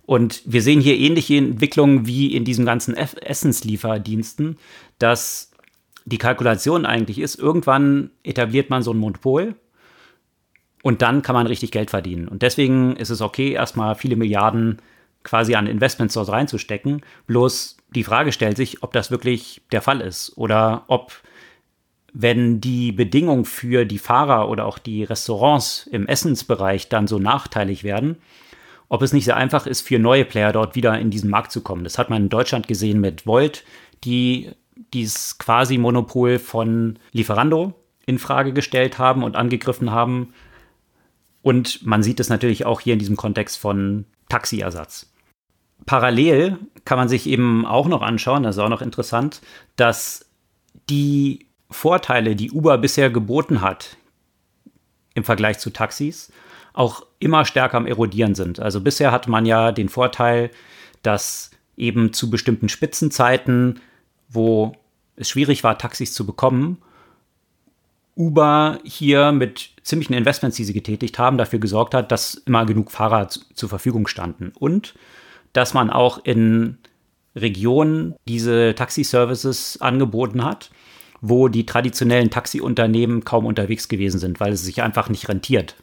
Und 0.06 0.44
wir 0.46 0.62
sehen 0.62 0.82
hier 0.82 0.98
ähnliche 0.98 1.36
Entwicklungen 1.36 2.06
wie 2.06 2.36
in 2.36 2.46
diesem 2.46 2.66
ganzen 2.66 2.96
Essenslieferdiensten, 2.96 4.58
dass 5.00 5.52
die 6.06 6.20
Kalkulation 6.20 6.86
eigentlich 6.86 7.20
ist, 7.20 7.36
irgendwann 7.36 8.12
etabliert 8.24 8.70
man 8.70 8.84
so 8.84 8.94
ein 8.94 8.98
Monopol 8.98 9.56
und 10.84 11.02
dann 11.02 11.24
kann 11.24 11.34
man 11.34 11.48
richtig 11.48 11.72
Geld 11.72 11.90
verdienen. 11.90 12.28
Und 12.28 12.44
deswegen 12.44 12.96
ist 12.96 13.10
es 13.10 13.22
okay, 13.22 13.52
erstmal 13.52 13.96
viele 13.96 14.16
Milliarden 14.16 14.78
quasi 15.24 15.56
an 15.56 15.66
Investments 15.66 16.14
dort 16.14 16.30
reinzustecken. 16.30 17.02
Bloß 17.26 17.78
die 17.96 18.04
Frage 18.04 18.32
stellt 18.32 18.56
sich, 18.58 18.84
ob 18.84 18.94
das 18.94 19.10
wirklich 19.10 19.64
der 19.72 19.82
Fall 19.82 20.00
ist 20.00 20.38
oder 20.38 20.84
ob, 20.88 21.12
wenn 22.14 22.62
die 22.62 22.92
Bedingungen 22.92 23.46
für 23.46 23.86
die 23.86 23.98
Fahrer 23.98 24.48
oder 24.48 24.66
auch 24.66 24.78
die 24.78 25.04
Restaurants 25.04 25.88
im 25.88 26.08
Essensbereich 26.08 26.88
dann 26.88 27.08
so 27.08 27.18
nachteilig 27.18 27.84
werden, 27.84 28.18
ob 28.89 29.01
es 29.01 29.13
nicht 29.13 29.25
sehr 29.25 29.38
einfach 29.38 29.65
ist, 29.65 29.82
für 29.82 30.00
neue 30.00 30.25
Player 30.25 30.51
dort 30.51 30.75
wieder 30.75 31.00
in 31.00 31.10
diesen 31.10 31.30
Markt 31.30 31.51
zu 31.51 31.62
kommen. 31.62 31.84
Das 31.84 31.98
hat 31.98 32.10
man 32.10 32.24
in 32.24 32.30
Deutschland 32.30 32.68
gesehen 32.68 33.01
mit 33.01 33.25
Volt, 33.25 33.63
die 34.04 34.51
dieses 34.94 35.38
quasi 35.38 35.77
Monopol 35.77 36.39
von 36.39 37.00
Lieferando 37.12 37.74
in 38.06 38.20
Frage 38.20 38.54
gestellt 38.54 39.00
haben 39.00 39.24
und 39.24 39.36
angegriffen 39.36 39.92
haben. 39.92 40.34
Und 41.42 41.86
man 41.86 42.04
sieht 42.04 42.20
es 42.20 42.30
natürlich 42.30 42.65
auch 42.65 42.82
hier 42.82 42.94
in 42.94 43.00
diesem 43.00 43.15
Kontext 43.15 43.58
von 43.58 44.06
Taxiersatz. 44.30 45.12
Parallel 45.86 46.58
kann 46.86 46.98
man 46.98 47.10
sich 47.10 47.27
eben 47.27 47.65
auch 47.65 47.88
noch 47.88 48.01
anschauen, 48.01 48.44
das 48.44 48.56
ist 48.56 48.62
auch 48.62 48.70
noch 48.70 48.82
interessant, 48.82 49.42
dass 49.75 50.30
die 50.89 51.48
Vorteile, 51.70 52.36
die 52.36 52.51
Uber 52.51 52.77
bisher 52.77 53.10
geboten 53.10 53.62
hat 53.62 53.98
im 55.13 55.24
Vergleich 55.24 55.60
zu 55.60 55.72
Taxis, 55.72 56.32
auch 56.75 57.05
immer 57.20 57.46
stärker 57.46 57.77
am 57.77 57.88
Erodieren 57.88 58.36
sind. 58.36 58.60
Also 58.60 58.82
bisher 58.82 59.12
hat 59.12 59.27
man 59.27 59.46
ja 59.46 59.72
den 59.72 59.89
Vorteil, 59.89 60.51
dass 61.01 61.51
eben 61.77 62.13
zu 62.13 62.29
bestimmten 62.29 62.70
Spitzenzeiten, 62.70 63.79
wo 64.29 64.74
es 65.15 65.29
schwierig 65.29 65.63
war, 65.63 65.77
Taxis 65.77 66.13
zu 66.13 66.25
bekommen, 66.25 66.77
Uber 68.15 68.79
hier 68.84 69.32
mit 69.32 69.72
ziemlichen 69.84 70.13
Investments, 70.13 70.58
die 70.58 70.63
sie 70.63 70.74
getätigt 70.74 71.20
haben, 71.20 71.38
dafür 71.38 71.60
gesorgt 71.60 71.94
hat, 71.94 72.12
dass 72.12 72.36
immer 72.36 72.65
genug 72.65 72.91
Fahrer 72.91 73.27
zu, 73.27 73.41
zur 73.53 73.70
Verfügung 73.70 74.08
standen. 74.08 74.51
Und 74.58 74.96
dass 75.53 75.74
man 75.74 75.89
auch 75.89 76.24
in 76.24 76.77
Regionen 77.36 78.15
diese 78.27 78.74
Taxiservices 78.75 79.82
angeboten 79.82 80.44
hat, 80.44 80.72
wo 81.22 81.48
die 81.50 81.65
traditionellen 81.65 82.29
Taxiunternehmen 82.29 83.25
kaum 83.25 83.46
unterwegs 83.46 83.88
gewesen 83.88 84.20
sind, 84.20 84.39
weil 84.39 84.53
es 84.53 84.63
sich 84.63 84.82
einfach 84.82 85.10
nicht 85.10 85.27
rentiert. 85.27 85.75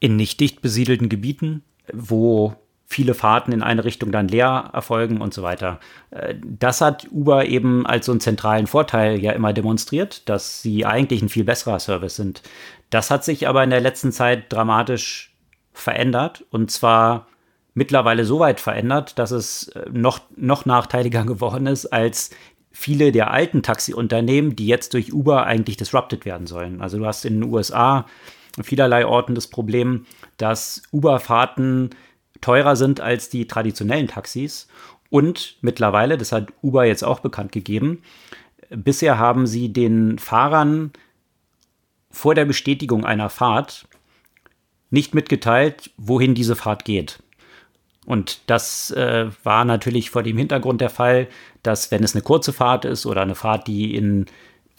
In 0.00 0.16
nicht 0.16 0.40
dicht 0.40 0.60
besiedelten 0.60 1.08
Gebieten, 1.08 1.62
wo 1.92 2.56
viele 2.90 3.14
Fahrten 3.14 3.52
in 3.52 3.62
eine 3.62 3.84
Richtung 3.84 4.10
dann 4.10 4.26
leer 4.26 4.70
erfolgen 4.72 5.20
und 5.20 5.32
so 5.32 5.42
weiter. 5.42 5.78
Äh, 6.10 6.34
das 6.42 6.80
hat 6.80 7.06
Uber 7.12 7.46
eben 7.46 7.86
als 7.86 8.06
so 8.06 8.12
einen 8.12 8.20
zentralen 8.20 8.66
Vorteil 8.66 9.20
ja 9.20 9.30
immer 9.30 9.52
demonstriert, 9.52 10.28
dass 10.28 10.60
sie 10.60 10.84
eigentlich 10.84 11.22
ein 11.22 11.28
viel 11.28 11.44
besserer 11.44 11.78
Service 11.78 12.16
sind. 12.16 12.42
Das 12.90 13.12
hat 13.12 13.24
sich 13.24 13.46
aber 13.46 13.62
in 13.62 13.70
der 13.70 13.80
letzten 13.80 14.10
Zeit 14.10 14.52
dramatisch 14.52 15.32
verändert 15.72 16.44
und 16.50 16.72
zwar 16.72 17.28
mittlerweile 17.74 18.24
so 18.24 18.40
weit 18.40 18.58
verändert, 18.58 19.20
dass 19.20 19.30
es 19.30 19.68
äh, 19.68 19.88
noch, 19.92 20.20
noch 20.36 20.66
nachteiliger 20.66 21.24
geworden 21.26 21.68
ist 21.68 21.86
als 21.86 22.30
viele 22.72 23.12
der 23.12 23.30
alten 23.30 23.62
Taxiunternehmen, 23.62 24.56
die 24.56 24.66
jetzt 24.66 24.94
durch 24.94 25.12
Uber 25.12 25.46
eigentlich 25.46 25.76
disrupted 25.76 26.24
werden 26.24 26.48
sollen. 26.48 26.80
Also 26.80 26.98
du 26.98 27.06
hast 27.06 27.24
in 27.24 27.40
den 27.40 27.52
USA 27.52 28.06
vielerlei 28.62 29.06
Orten 29.06 29.34
das 29.34 29.48
Problem, 29.48 30.06
dass 30.36 30.82
Uber-Fahrten 30.92 31.90
teurer 32.40 32.76
sind 32.76 33.00
als 33.00 33.28
die 33.28 33.46
traditionellen 33.46 34.08
Taxis. 34.08 34.68
Und 35.10 35.56
mittlerweile, 35.60 36.16
das 36.16 36.32
hat 36.32 36.52
Uber 36.62 36.84
jetzt 36.84 37.04
auch 37.04 37.20
bekannt 37.20 37.52
gegeben, 37.52 38.02
bisher 38.70 39.18
haben 39.18 39.46
sie 39.46 39.72
den 39.72 40.18
Fahrern 40.18 40.92
vor 42.10 42.34
der 42.34 42.44
Bestätigung 42.44 43.04
einer 43.04 43.28
Fahrt 43.28 43.86
nicht 44.90 45.14
mitgeteilt, 45.14 45.90
wohin 45.96 46.34
diese 46.34 46.56
Fahrt 46.56 46.84
geht. 46.84 47.22
Und 48.06 48.40
das 48.46 48.90
äh, 48.92 49.28
war 49.44 49.64
natürlich 49.64 50.10
vor 50.10 50.22
dem 50.22 50.36
Hintergrund 50.36 50.80
der 50.80 50.90
Fall, 50.90 51.28
dass 51.62 51.90
wenn 51.90 52.02
es 52.02 52.14
eine 52.14 52.22
kurze 52.22 52.52
Fahrt 52.52 52.84
ist 52.84 53.06
oder 53.06 53.22
eine 53.22 53.34
Fahrt, 53.34 53.68
die 53.68 53.94
in 53.94 54.26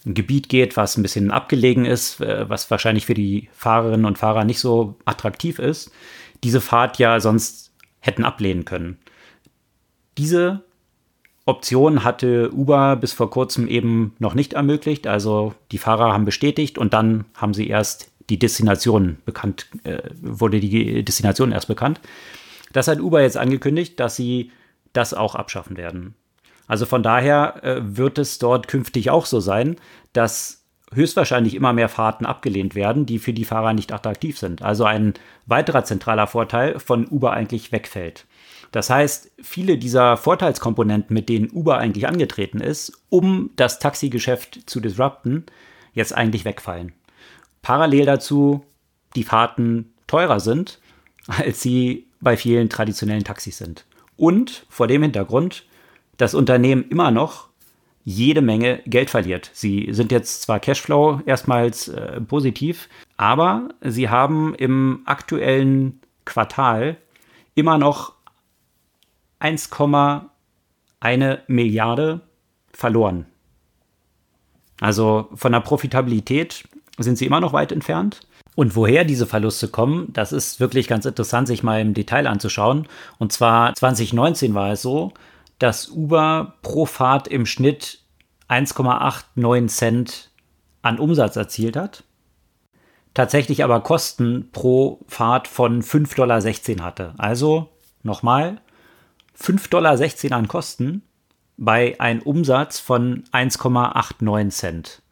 ein 0.04 0.14
Gebiet 0.14 0.48
geht, 0.48 0.76
was 0.76 0.96
ein 0.96 1.02
bisschen 1.02 1.30
abgelegen 1.30 1.84
ist, 1.84 2.20
äh, 2.20 2.48
was 2.48 2.70
wahrscheinlich 2.70 3.06
für 3.06 3.14
die 3.14 3.48
Fahrerinnen 3.52 4.06
und 4.06 4.18
Fahrer 4.18 4.44
nicht 4.44 4.58
so 4.58 4.96
attraktiv 5.04 5.58
ist, 5.58 5.92
diese 6.42 6.60
Fahrt 6.60 6.98
ja 6.98 7.20
sonst 7.20 7.72
hätten 8.00 8.24
ablehnen 8.24 8.64
können. 8.64 8.98
Diese 10.18 10.62
Option 11.44 12.04
hatte 12.04 12.52
Uber 12.52 12.96
bis 12.96 13.12
vor 13.12 13.30
kurzem 13.30 13.66
eben 13.66 14.14
noch 14.18 14.34
nicht 14.34 14.52
ermöglicht. 14.52 15.06
Also 15.06 15.54
die 15.70 15.78
Fahrer 15.78 16.12
haben 16.12 16.24
bestätigt 16.24 16.78
und 16.78 16.92
dann 16.92 17.24
haben 17.34 17.54
sie 17.54 17.68
erst 17.68 18.10
die 18.30 18.38
Destination 18.38 19.18
bekannt, 19.24 19.66
äh, 19.84 20.02
wurde 20.20 20.60
die 20.60 21.04
Destination 21.04 21.52
erst 21.52 21.68
bekannt. 21.68 22.00
Das 22.72 22.88
hat 22.88 23.00
Uber 23.00 23.22
jetzt 23.22 23.36
angekündigt, 23.36 23.98
dass 23.98 24.16
sie 24.16 24.50
das 24.92 25.14
auch 25.14 25.34
abschaffen 25.34 25.76
werden. 25.76 26.14
Also 26.72 26.86
von 26.86 27.02
daher 27.02 27.62
äh, 27.64 27.80
wird 27.82 28.16
es 28.16 28.38
dort 28.38 28.66
künftig 28.66 29.10
auch 29.10 29.26
so 29.26 29.40
sein, 29.40 29.76
dass 30.14 30.64
höchstwahrscheinlich 30.94 31.54
immer 31.54 31.74
mehr 31.74 31.90
Fahrten 31.90 32.24
abgelehnt 32.24 32.74
werden, 32.74 33.04
die 33.04 33.18
für 33.18 33.34
die 33.34 33.44
Fahrer 33.44 33.74
nicht 33.74 33.92
attraktiv 33.92 34.38
sind. 34.38 34.62
Also 34.62 34.86
ein 34.86 35.12
weiterer 35.44 35.84
zentraler 35.84 36.26
Vorteil 36.26 36.78
von 36.78 37.06
Uber 37.06 37.34
eigentlich 37.34 37.72
wegfällt. 37.72 38.24
Das 38.70 38.88
heißt, 38.88 39.32
viele 39.42 39.76
dieser 39.76 40.16
Vorteilskomponenten, 40.16 41.12
mit 41.12 41.28
denen 41.28 41.50
Uber 41.50 41.76
eigentlich 41.76 42.08
angetreten 42.08 42.62
ist, 42.62 43.04
um 43.10 43.50
das 43.56 43.78
Taxigeschäft 43.78 44.62
zu 44.64 44.80
disrupten, 44.80 45.44
jetzt 45.92 46.14
eigentlich 46.14 46.46
wegfallen. 46.46 46.94
Parallel 47.60 48.06
dazu 48.06 48.64
die 49.14 49.24
Fahrten 49.24 49.92
teurer 50.06 50.40
sind, 50.40 50.80
als 51.26 51.60
sie 51.60 52.06
bei 52.22 52.38
vielen 52.38 52.70
traditionellen 52.70 53.24
Taxis 53.24 53.58
sind. 53.58 53.84
Und 54.16 54.64
vor 54.70 54.86
dem 54.86 55.02
Hintergrund 55.02 55.66
das 56.22 56.34
Unternehmen 56.34 56.88
immer 56.88 57.10
noch 57.10 57.48
jede 58.04 58.42
Menge 58.42 58.80
Geld 58.86 59.10
verliert. 59.10 59.50
Sie 59.52 59.88
sind 59.90 60.12
jetzt 60.12 60.42
zwar 60.42 60.60
Cashflow 60.60 61.20
erstmals 61.26 61.88
äh, 61.88 62.20
positiv, 62.20 62.88
aber 63.16 63.70
sie 63.80 64.08
haben 64.08 64.54
im 64.54 65.02
aktuellen 65.04 66.00
Quartal 66.24 66.96
immer 67.56 67.76
noch 67.76 68.12
1,1 69.40 71.38
Milliarde 71.48 72.20
verloren. 72.72 73.26
Also 74.80 75.28
von 75.34 75.50
der 75.50 75.60
Profitabilität 75.60 76.68
sind 76.98 77.18
sie 77.18 77.26
immer 77.26 77.40
noch 77.40 77.52
weit 77.52 77.72
entfernt. 77.72 78.20
Und 78.54 78.76
woher 78.76 79.04
diese 79.04 79.26
Verluste 79.26 79.66
kommen, 79.66 80.12
das 80.12 80.32
ist 80.32 80.60
wirklich 80.60 80.86
ganz 80.86 81.04
interessant, 81.04 81.48
sich 81.48 81.62
mal 81.64 81.80
im 81.80 81.94
Detail 81.94 82.28
anzuschauen. 82.28 82.86
Und 83.18 83.32
zwar 83.32 83.74
2019 83.74 84.54
war 84.54 84.72
es 84.72 84.82
so, 84.82 85.12
dass 85.62 85.88
Uber 85.88 86.54
pro 86.62 86.86
Fahrt 86.86 87.28
im 87.28 87.46
Schnitt 87.46 88.00
1,89 88.48 89.68
Cent 89.68 90.30
an 90.82 90.98
Umsatz 90.98 91.36
erzielt 91.36 91.76
hat, 91.76 92.04
tatsächlich 93.14 93.62
aber 93.62 93.80
Kosten 93.80 94.50
pro 94.50 95.00
Fahrt 95.06 95.46
von 95.46 95.82
5,16 95.82 96.16
Dollar 96.76 96.84
hatte. 96.84 97.14
Also 97.16 97.68
nochmal 98.02 98.60
5,16 99.40 99.70
Dollar 100.28 100.38
an 100.38 100.48
Kosten 100.48 101.02
bei 101.56 101.98
einem 102.00 102.22
Umsatz 102.22 102.80
von 102.80 103.24
1,89 103.32 104.48
Cent. 104.50 105.02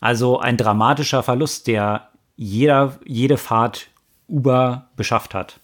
Also 0.00 0.38
ein 0.38 0.56
dramatischer 0.56 1.22
Verlust, 1.22 1.66
der 1.66 2.10
jeder, 2.36 2.98
jede 3.04 3.36
Fahrt 3.36 3.88
Uber 4.28 4.90
beschafft 4.96 5.34
hat. 5.34 5.58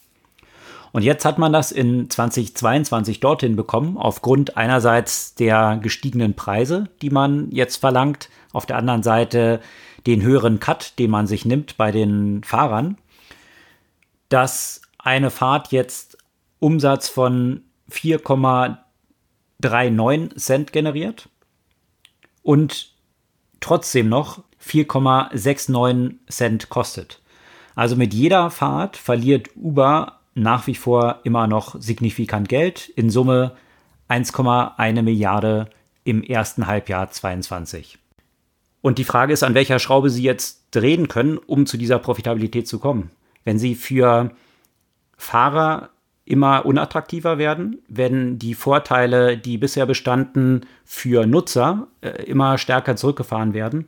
Und 0.98 1.04
jetzt 1.04 1.24
hat 1.24 1.38
man 1.38 1.52
das 1.52 1.70
in 1.70 2.10
2022 2.10 3.20
dorthin 3.20 3.54
bekommen, 3.54 3.96
aufgrund 3.96 4.56
einerseits 4.56 5.36
der 5.36 5.78
gestiegenen 5.80 6.34
Preise, 6.34 6.88
die 7.02 7.10
man 7.10 7.52
jetzt 7.52 7.76
verlangt, 7.76 8.28
auf 8.52 8.66
der 8.66 8.78
anderen 8.78 9.04
Seite 9.04 9.60
den 10.08 10.22
höheren 10.22 10.58
Cut, 10.58 10.98
den 10.98 11.12
man 11.12 11.28
sich 11.28 11.44
nimmt 11.44 11.76
bei 11.76 11.92
den 11.92 12.42
Fahrern, 12.42 12.98
dass 14.28 14.82
eine 14.98 15.30
Fahrt 15.30 15.70
jetzt 15.70 16.18
Umsatz 16.58 17.08
von 17.08 17.62
4,39 17.92 20.36
Cent 20.36 20.72
generiert 20.72 21.28
und 22.42 22.92
trotzdem 23.60 24.08
noch 24.08 24.42
4,69 24.60 26.14
Cent 26.28 26.68
kostet. 26.70 27.22
Also 27.76 27.94
mit 27.94 28.12
jeder 28.12 28.50
Fahrt 28.50 28.96
verliert 28.96 29.50
Uber 29.54 30.17
nach 30.38 30.66
wie 30.66 30.74
vor 30.74 31.20
immer 31.24 31.46
noch 31.46 31.80
signifikant 31.80 32.48
Geld. 32.48 32.88
In 32.88 33.10
Summe 33.10 33.52
1,1 34.08 35.02
Milliarde 35.02 35.68
im 36.04 36.22
ersten 36.22 36.66
Halbjahr 36.66 37.10
22. 37.10 37.98
Und 38.80 38.98
die 38.98 39.04
Frage 39.04 39.32
ist, 39.32 39.42
an 39.42 39.54
welcher 39.54 39.78
Schraube 39.78 40.10
Sie 40.10 40.22
jetzt 40.22 40.66
drehen 40.70 41.08
können, 41.08 41.38
um 41.38 41.66
zu 41.66 41.76
dieser 41.76 41.98
Profitabilität 41.98 42.68
zu 42.68 42.78
kommen. 42.78 43.10
Wenn 43.44 43.58
Sie 43.58 43.74
für 43.74 44.30
Fahrer 45.16 45.90
immer 46.24 46.66
unattraktiver 46.66 47.38
werden, 47.38 47.82
wenn 47.88 48.38
die 48.38 48.54
Vorteile, 48.54 49.36
die 49.38 49.58
bisher 49.58 49.86
bestanden, 49.86 50.66
für 50.84 51.26
Nutzer 51.26 51.88
äh, 52.02 52.22
immer 52.24 52.58
stärker 52.58 52.96
zurückgefahren 52.96 53.54
werden, 53.54 53.86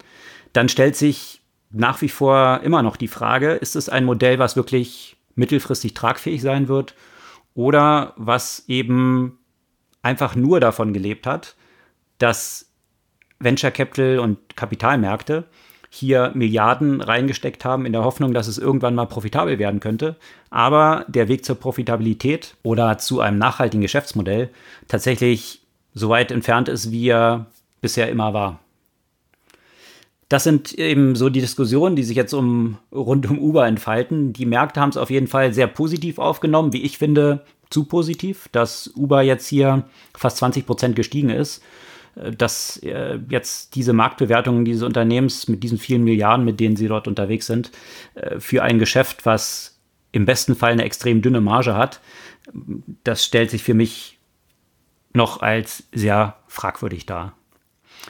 dann 0.52 0.68
stellt 0.68 0.96
sich 0.96 1.42
nach 1.70 2.00
wie 2.00 2.08
vor 2.08 2.60
immer 2.64 2.82
noch 2.82 2.96
die 2.96 3.08
Frage, 3.08 3.52
ist 3.52 3.76
es 3.76 3.88
ein 3.88 4.04
Modell, 4.04 4.38
was 4.38 4.56
wirklich 4.56 5.16
mittelfristig 5.40 5.94
tragfähig 5.94 6.42
sein 6.42 6.68
wird 6.68 6.94
oder 7.54 8.14
was 8.16 8.64
eben 8.68 9.38
einfach 10.02 10.36
nur 10.36 10.60
davon 10.60 10.92
gelebt 10.92 11.26
hat, 11.26 11.56
dass 12.18 12.70
Venture 13.40 13.72
Capital 13.72 14.18
und 14.20 14.56
Kapitalmärkte 14.56 15.44
hier 15.88 16.30
Milliarden 16.34 17.00
reingesteckt 17.00 17.64
haben 17.64 17.84
in 17.84 17.92
der 17.92 18.04
Hoffnung, 18.04 18.32
dass 18.32 18.46
es 18.46 18.58
irgendwann 18.58 18.94
mal 18.94 19.06
profitabel 19.06 19.58
werden 19.58 19.80
könnte. 19.80 20.16
Aber 20.50 21.04
der 21.08 21.26
Weg 21.26 21.44
zur 21.44 21.56
Profitabilität 21.56 22.54
oder 22.62 22.98
zu 22.98 23.20
einem 23.20 23.38
nachhaltigen 23.38 23.82
Geschäftsmodell 23.82 24.50
tatsächlich 24.86 25.62
so 25.92 26.08
weit 26.10 26.30
entfernt 26.30 26.68
ist, 26.68 26.92
wie 26.92 27.08
er 27.08 27.46
bisher 27.80 28.08
immer 28.08 28.32
war 28.32 28.60
das 30.30 30.44
sind 30.44 30.72
eben 30.74 31.16
so 31.16 31.28
die 31.28 31.40
Diskussionen, 31.40 31.96
die 31.96 32.04
sich 32.04 32.16
jetzt 32.16 32.32
um, 32.32 32.78
rund 32.92 33.28
um 33.28 33.40
Uber 33.40 33.66
entfalten. 33.66 34.32
Die 34.32 34.46
Märkte 34.46 34.80
haben 34.80 34.90
es 34.90 34.96
auf 34.96 35.10
jeden 35.10 35.26
Fall 35.26 35.52
sehr 35.52 35.66
positiv 35.66 36.20
aufgenommen, 36.20 36.72
wie 36.72 36.82
ich 36.82 36.98
finde, 36.98 37.44
zu 37.68 37.84
positiv, 37.84 38.48
dass 38.52 38.92
Uber 38.94 39.22
jetzt 39.22 39.48
hier 39.48 39.84
fast 40.16 40.36
20 40.36 40.66
Prozent 40.66 40.94
gestiegen 40.94 41.30
ist. 41.30 41.64
äh, 42.14 42.30
dass 42.30 42.76
äh, 42.84 43.18
jetzt 43.28 43.74
diese 43.74 43.92
Marktbewertungen 43.92 44.64
dieses 44.64 44.84
Unternehmens 44.84 45.48
mit 45.48 45.64
diesen 45.64 45.78
vielen 45.78 46.04
Milliarden, 46.04 46.44
mit 46.44 46.60
denen 46.60 46.76
sie 46.76 46.86
dort 46.86 47.08
unterwegs 47.08 47.48
sind, 47.48 47.72
äh, 48.14 48.38
für 48.38 48.62
ein 48.62 48.78
Geschäft, 48.78 49.26
was 49.26 49.80
im 50.12 50.26
besten 50.26 50.54
Fall 50.54 50.70
eine 50.70 50.84
extrem 50.84 51.22
dünne 51.22 51.40
Marge 51.40 51.76
hat, 51.76 52.00
das 53.02 53.24
stellt 53.24 53.50
sich 53.50 53.64
für 53.64 53.74
mich 53.74 54.18
noch 55.12 55.42
als 55.42 55.84
sehr 55.92 56.36
fragwürdig 56.46 57.04
dar. 57.06 57.34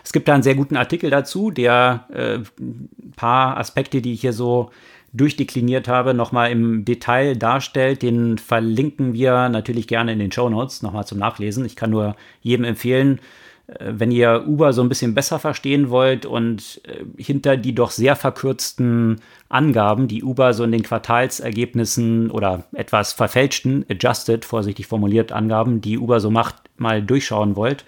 Es 0.04 0.12
gibt 0.12 0.28
da 0.28 0.34
einen 0.34 0.42
sehr 0.42 0.54
guten 0.54 0.76
Artikel 0.76 1.10
dazu, 1.10 1.50
der 1.50 2.06
äh, 2.12 2.38
ein 2.60 3.12
paar 3.16 3.56
Aspekte, 3.56 4.00
die 4.00 4.12
ich 4.12 4.20
hier 4.20 4.32
so 4.32 4.70
durchdekliniert 5.12 5.88
habe, 5.88 6.14
nochmal 6.14 6.50
im 6.52 6.84
Detail 6.84 7.34
darstellt. 7.36 8.02
Den 8.02 8.38
verlinken 8.38 9.12
wir 9.12 9.48
natürlich 9.48 9.88
gerne 9.88 10.12
in 10.12 10.18
den 10.18 10.32
Show 10.32 10.48
Notes 10.48 10.82
nochmal 10.82 11.06
zum 11.06 11.18
Nachlesen. 11.18 11.64
Ich 11.64 11.76
kann 11.76 11.90
nur 11.90 12.16
jedem 12.42 12.64
empfehlen, 12.64 13.18
äh, 13.66 13.92
wenn 13.96 14.12
ihr 14.12 14.44
Uber 14.46 14.72
so 14.72 14.82
ein 14.82 14.88
bisschen 14.88 15.14
besser 15.14 15.38
verstehen 15.38 15.90
wollt 15.90 16.26
und 16.26 16.80
äh, 16.84 17.04
hinter 17.20 17.56
die 17.56 17.74
doch 17.74 17.90
sehr 17.90 18.14
verkürzten 18.14 19.20
Angaben, 19.48 20.06
die 20.06 20.22
Uber 20.22 20.52
so 20.52 20.62
in 20.62 20.72
den 20.72 20.84
Quartalsergebnissen 20.84 22.30
oder 22.30 22.64
etwas 22.72 23.12
verfälschten, 23.12 23.84
adjusted, 23.90 24.44
vorsichtig 24.44 24.86
formuliert 24.86 25.32
Angaben, 25.32 25.80
die 25.80 25.98
Uber 25.98 26.20
so 26.20 26.30
macht, 26.30 26.56
mal 26.76 27.02
durchschauen 27.02 27.56
wollt, 27.56 27.84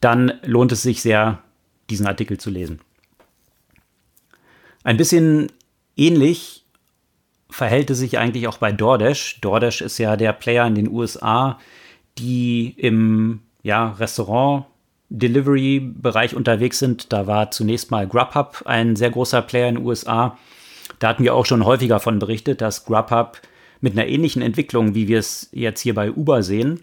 dann 0.00 0.32
lohnt 0.44 0.72
es 0.72 0.82
sich 0.82 1.02
sehr, 1.02 1.42
diesen 1.90 2.06
Artikel 2.06 2.38
zu 2.38 2.50
lesen. 2.50 2.80
Ein 4.84 4.96
bisschen 4.96 5.50
ähnlich 5.96 6.64
verhält 7.50 7.90
es 7.90 7.98
sich 7.98 8.18
eigentlich 8.18 8.48
auch 8.48 8.58
bei 8.58 8.72
DoorDash. 8.72 9.40
DoorDash 9.40 9.80
ist 9.80 9.98
ja 9.98 10.16
der 10.16 10.32
Player 10.32 10.66
in 10.66 10.74
den 10.74 10.88
USA, 10.88 11.58
die 12.18 12.74
im 12.76 13.40
ja, 13.62 13.92
Restaurant 13.92 14.66
Delivery-Bereich 15.08 16.34
unterwegs 16.34 16.78
sind. 16.78 17.12
Da 17.12 17.26
war 17.26 17.50
zunächst 17.50 17.90
mal 17.90 18.06
Grubhub 18.06 18.62
ein 18.64 18.96
sehr 18.96 19.10
großer 19.10 19.42
Player 19.42 19.68
in 19.68 19.76
den 19.76 19.84
USA. 19.84 20.38
Da 20.98 21.08
hatten 21.08 21.24
wir 21.24 21.34
auch 21.34 21.46
schon 21.46 21.64
häufiger 21.64 22.00
von 22.00 22.18
berichtet, 22.18 22.60
dass 22.60 22.84
Grubhub 22.84 23.40
mit 23.80 23.92
einer 23.92 24.06
ähnlichen 24.06 24.42
Entwicklung, 24.42 24.94
wie 24.94 25.08
wir 25.08 25.18
es 25.18 25.48
jetzt 25.52 25.80
hier 25.80 25.94
bei 25.94 26.10
Uber 26.10 26.42
sehen, 26.42 26.82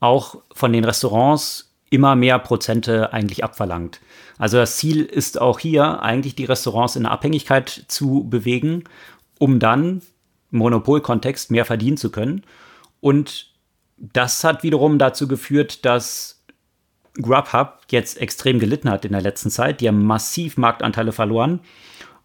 auch 0.00 0.42
von 0.52 0.72
den 0.72 0.84
Restaurants 0.84 1.65
immer 1.90 2.16
mehr 2.16 2.38
Prozente 2.38 3.12
eigentlich 3.12 3.44
abverlangt. 3.44 4.00
Also 4.38 4.56
das 4.56 4.76
Ziel 4.76 5.04
ist 5.04 5.40
auch 5.40 5.58
hier 5.58 6.02
eigentlich 6.02 6.34
die 6.34 6.44
Restaurants 6.44 6.96
in 6.96 7.06
eine 7.06 7.12
Abhängigkeit 7.12 7.84
zu 7.88 8.26
bewegen, 8.28 8.84
um 9.38 9.58
dann 9.58 10.02
im 10.50 10.58
Monopolkontext 10.58 11.50
mehr 11.50 11.64
verdienen 11.64 11.96
zu 11.96 12.10
können. 12.10 12.42
Und 13.00 13.52
das 13.96 14.44
hat 14.44 14.62
wiederum 14.62 14.98
dazu 14.98 15.28
geführt, 15.28 15.84
dass 15.84 16.44
Grubhub 17.14 17.78
jetzt 17.90 18.20
extrem 18.20 18.58
gelitten 18.58 18.90
hat 18.90 19.04
in 19.04 19.12
der 19.12 19.22
letzten 19.22 19.50
Zeit. 19.50 19.80
Die 19.80 19.88
haben 19.88 20.04
massiv 20.04 20.56
Marktanteile 20.56 21.12
verloren 21.12 21.60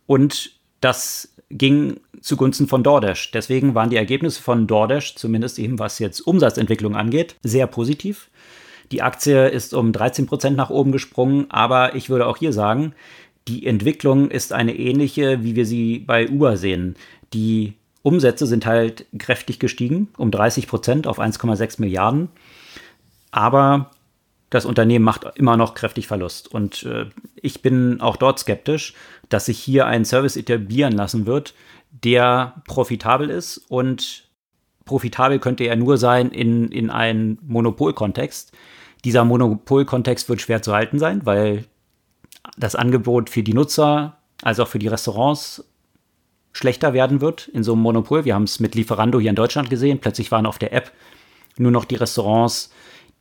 und 0.05 0.51
das 0.81 1.35
ging 1.49 1.99
zugunsten 2.21 2.67
von 2.67 2.83
DoorDash. 2.83 3.31
Deswegen 3.31 3.75
waren 3.75 3.89
die 3.89 3.97
Ergebnisse 3.97 4.41
von 4.41 4.67
DoorDash, 4.67 5.15
zumindest 5.15 5.59
eben 5.59 5.79
was 5.79 5.99
jetzt 5.99 6.21
Umsatzentwicklung 6.21 6.95
angeht, 6.95 7.35
sehr 7.43 7.67
positiv. 7.67 8.29
Die 8.91 9.01
Aktie 9.01 9.47
ist 9.47 9.73
um 9.73 9.93
13 9.93 10.25
Prozent 10.25 10.57
nach 10.57 10.69
oben 10.69 10.91
gesprungen, 10.91 11.49
aber 11.49 11.95
ich 11.95 12.09
würde 12.09 12.27
auch 12.27 12.37
hier 12.37 12.53
sagen, 12.53 12.93
die 13.47 13.65
Entwicklung 13.65 14.29
ist 14.29 14.53
eine 14.53 14.75
ähnliche, 14.75 15.43
wie 15.43 15.55
wir 15.55 15.65
sie 15.65 15.99
bei 15.99 16.29
Uber 16.29 16.57
sehen. 16.57 16.95
Die 17.33 17.73
Umsätze 18.03 18.45
sind 18.45 18.65
halt 18.65 19.05
kräftig 19.17 19.59
gestiegen, 19.59 20.09
um 20.17 20.31
30 20.31 20.67
Prozent 20.67 21.07
auf 21.07 21.19
1,6 21.19 21.79
Milliarden. 21.79 22.29
Aber 23.31 23.91
das 24.49 24.65
Unternehmen 24.65 25.05
macht 25.05 25.25
immer 25.35 25.55
noch 25.55 25.73
kräftig 25.73 26.07
Verlust. 26.07 26.51
Und 26.51 26.83
äh, 26.83 27.05
ich 27.35 27.61
bin 27.61 28.01
auch 28.01 28.17
dort 28.17 28.39
skeptisch, 28.39 28.93
dass 29.29 29.45
sich 29.45 29.57
hier 29.57 29.85
ein 29.87 30.03
Service 30.03 30.35
etablieren 30.35 30.91
lassen 30.91 31.25
wird, 31.25 31.53
der 31.91 32.61
profitabel 32.67 33.29
ist. 33.29 33.57
Und 33.69 34.25
profitabel 34.85 35.39
könnte 35.39 35.63
er 35.63 35.77
nur 35.77 35.97
sein 35.97 36.31
in, 36.31 36.69
in 36.69 36.89
einem 36.89 37.37
Monopolkontext. 37.43 38.51
Dieser 39.03 39.25
Monopolkontext 39.25 40.29
wird 40.29 40.41
schwer 40.41 40.61
zu 40.61 40.73
halten 40.73 40.99
sein, 40.99 41.25
weil 41.25 41.65
das 42.57 42.75
Angebot 42.75 43.29
für 43.29 43.43
die 43.43 43.53
Nutzer, 43.53 44.17
also 44.41 44.63
auch 44.63 44.67
für 44.67 44.79
die 44.79 44.87
Restaurants, 44.87 45.63
schlechter 46.53 46.93
werden 46.93 47.21
wird 47.21 47.47
in 47.47 47.63
so 47.63 47.73
einem 47.73 47.81
Monopol. 47.81 48.25
Wir 48.25 48.35
haben 48.35 48.43
es 48.43 48.59
mit 48.59 48.75
Lieferando 48.75 49.19
hier 49.19 49.29
in 49.29 49.35
Deutschland 49.35 49.69
gesehen. 49.69 49.99
Plötzlich 49.99 50.31
waren 50.31 50.45
auf 50.45 50.59
der 50.59 50.73
App 50.73 50.91
nur 51.57 51.71
noch 51.71 51.85
die 51.85 51.95
Restaurants, 51.95 52.71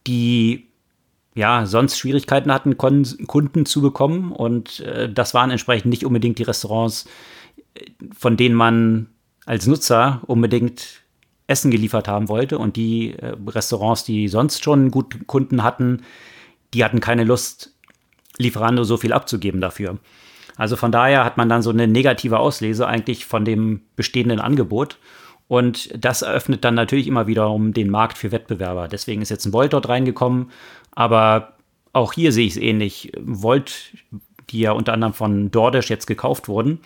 die 0.07 0.69
ja 1.35 1.65
sonst 1.67 1.99
Schwierigkeiten 1.99 2.53
hatten, 2.53 2.77
Kunden 2.77 3.67
zu 3.67 3.81
bekommen. 3.83 4.33
Und 4.33 4.81
äh, 4.81 5.13
das 5.13 5.33
waren 5.35 5.51
entsprechend 5.51 5.91
nicht 5.91 6.05
unbedingt 6.05 6.39
die 6.39 6.45
Restaurants, 6.45 7.07
von 8.17 8.37
denen 8.37 8.55
man 8.55 9.09
als 9.47 9.67
Nutzer 9.67 10.23
unbedingt 10.27 11.00
Essen 11.51 11.71
geliefert 11.71 12.09
haben 12.09 12.29
wollte. 12.29 12.59
Und 12.59 12.77
die 12.77 13.15
äh, 13.19 13.35
Restaurants, 13.47 14.05
die 14.05 14.29
sonst 14.29 14.65
schon 14.65 14.91
gut 14.91 15.27
Kunden 15.27 15.63
hatten, 15.63 16.03
die 16.73 16.85
hatten 16.85 17.01
keine 17.01 17.25
Lust, 17.25 17.75
Lieferando 18.39 18.85
so 18.85 18.97
viel 18.97 19.13
abzugeben 19.13 19.61
dafür. 19.61 19.99
Also 20.57 20.77
von 20.77 20.93
daher 20.93 21.25
hat 21.25 21.37
man 21.37 21.49
dann 21.49 21.63
so 21.63 21.71
eine 21.71 21.87
negative 21.87 22.39
Auslese 22.39 22.87
eigentlich 22.87 23.27
von 23.27 23.45
dem 23.45 23.83
bestehenden 23.97 24.41
Angebot. 24.41 24.99
Und 25.49 25.91
das 25.99 26.23
eröffnet 26.23 26.65
dann 26.65 26.75
natürlich 26.75 27.07
immer 27.07 27.27
wiederum 27.27 27.73
den 27.73 27.91
Markt 27.91 28.17
für 28.17 28.31
Wettbewerber. 28.31 28.87
Deswegen 28.87 29.21
ist 29.21 29.31
jetzt 29.31 29.47
ein 29.47 29.53
Volt 29.53 29.73
dort 29.73 29.89
reingekommen. 29.89 30.51
Aber 30.93 31.55
auch 31.93 32.13
hier 32.13 32.33
sehe 32.33 32.47
ich 32.47 32.53
es 32.53 32.63
ähnlich. 32.63 33.13
Volt, 33.19 33.95
die 34.51 34.61
ja 34.61 34.73
unter 34.73 34.93
anderem 34.93 35.13
von 35.13 35.51
DoorDash 35.51 35.91
jetzt 35.91 36.07
gekauft 36.07 36.47
wurden, 36.49 36.81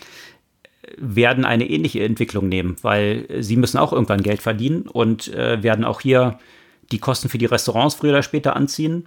werden 0.96 1.44
eine 1.44 1.68
ähnliche 1.68 2.04
Entwicklung 2.04 2.48
nehmen, 2.48 2.76
weil 2.82 3.26
sie 3.40 3.56
müssen 3.56 3.78
auch 3.78 3.92
irgendwann 3.92 4.22
Geld 4.22 4.42
verdienen 4.42 4.82
und 4.82 5.32
äh, 5.34 5.62
werden 5.62 5.84
auch 5.84 6.00
hier 6.00 6.38
die 6.92 6.98
Kosten 6.98 7.28
für 7.28 7.38
die 7.38 7.46
Restaurants 7.46 7.94
früher 7.94 8.10
oder 8.10 8.22
später 8.22 8.56
anziehen. 8.56 9.06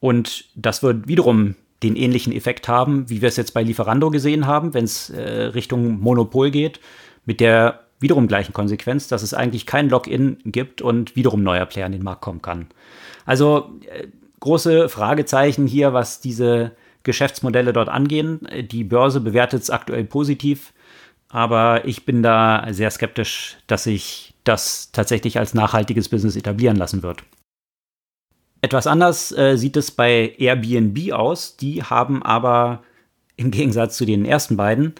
Und 0.00 0.46
das 0.54 0.82
wird 0.82 1.08
wiederum 1.08 1.54
den 1.82 1.96
ähnlichen 1.96 2.32
Effekt 2.32 2.68
haben, 2.68 3.08
wie 3.08 3.22
wir 3.22 3.28
es 3.28 3.36
jetzt 3.36 3.54
bei 3.54 3.62
Lieferando 3.62 4.10
gesehen 4.10 4.46
haben, 4.46 4.74
wenn 4.74 4.84
es 4.84 5.10
äh, 5.10 5.20
Richtung 5.20 6.00
Monopol 6.00 6.50
geht, 6.50 6.80
mit 7.24 7.40
der 7.40 7.80
wiederum 8.00 8.28
gleichen 8.28 8.52
Konsequenz, 8.52 9.08
dass 9.08 9.22
es 9.22 9.34
eigentlich 9.34 9.66
kein 9.66 9.88
Login 9.88 10.38
gibt 10.44 10.82
und 10.82 11.16
wiederum 11.16 11.42
neuer 11.42 11.66
Player 11.66 11.86
in 11.86 11.92
den 11.92 12.02
Markt 12.02 12.22
kommen 12.22 12.42
kann. 12.42 12.66
Also 13.26 13.70
äh, 13.86 14.08
große 14.40 14.88
Fragezeichen 14.88 15.66
hier, 15.66 15.92
was 15.92 16.20
diese 16.20 16.72
Geschäftsmodelle 17.02 17.72
dort 17.72 17.88
angehen. 17.88 18.46
Die 18.70 18.84
Börse 18.84 19.20
bewertet 19.20 19.62
es 19.62 19.70
aktuell 19.70 20.04
positiv, 20.04 20.72
aber 21.30 21.84
ich 21.84 22.04
bin 22.04 22.22
da 22.22 22.66
sehr 22.70 22.90
skeptisch, 22.90 23.56
dass 23.66 23.84
sich 23.84 24.34
das 24.44 24.90
tatsächlich 24.92 25.38
als 25.38 25.54
nachhaltiges 25.54 26.08
Business 26.08 26.36
etablieren 26.36 26.76
lassen 26.76 27.02
wird. 27.02 27.22
Etwas 28.62 28.86
anders 28.86 29.32
äh, 29.32 29.56
sieht 29.56 29.76
es 29.76 29.90
bei 29.90 30.34
Airbnb 30.38 31.12
aus. 31.12 31.56
Die 31.56 31.82
haben 31.82 32.22
aber 32.22 32.82
im 33.36 33.50
Gegensatz 33.50 33.96
zu 33.96 34.04
den 34.04 34.24
ersten 34.24 34.56
beiden, 34.56 34.94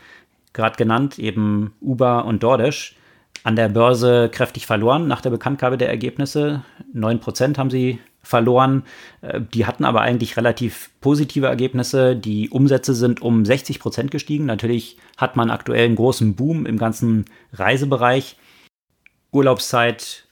gerade 0.53 0.77
genannt, 0.77 1.19
eben 1.19 1.75
Uber 1.81 2.25
und 2.25 2.43
DoorDash, 2.43 2.97
an 3.43 3.57
der 3.57 3.69
Börse 3.69 4.29
kräftig 4.31 4.67
verloren 4.67 5.07
nach 5.07 5.21
der 5.21 5.31
Bekanntgabe 5.31 5.79
der 5.79 5.89
Ergebnisse. 5.89 6.63
9% 6.95 7.57
haben 7.57 7.71
sie 7.71 7.99
verloren. 8.23 8.85
Äh, 9.23 9.41
die 9.41 9.67
hatten 9.67 9.85
aber 9.85 10.01
eigentlich 10.03 10.37
relativ 10.37 10.91
positive 11.01 11.47
Ergebnisse. 11.47 12.17
Die 12.17 12.51
Umsätze 12.51 12.95
sind 12.95 13.23
um 13.23 13.43
60% 13.43 14.09
gestiegen. 14.09 14.47
Natürlich 14.47 14.97
hat 15.17 15.37
man 15.37 15.51
aktuell 15.51 15.87
einen 15.87 15.97
großen 15.97 16.35
Boom 16.35 16.67
im 16.67 16.79
ganzen 16.79 17.25
Reisebereich. 17.53 18.37
Urlaubszeit 19.33 20.25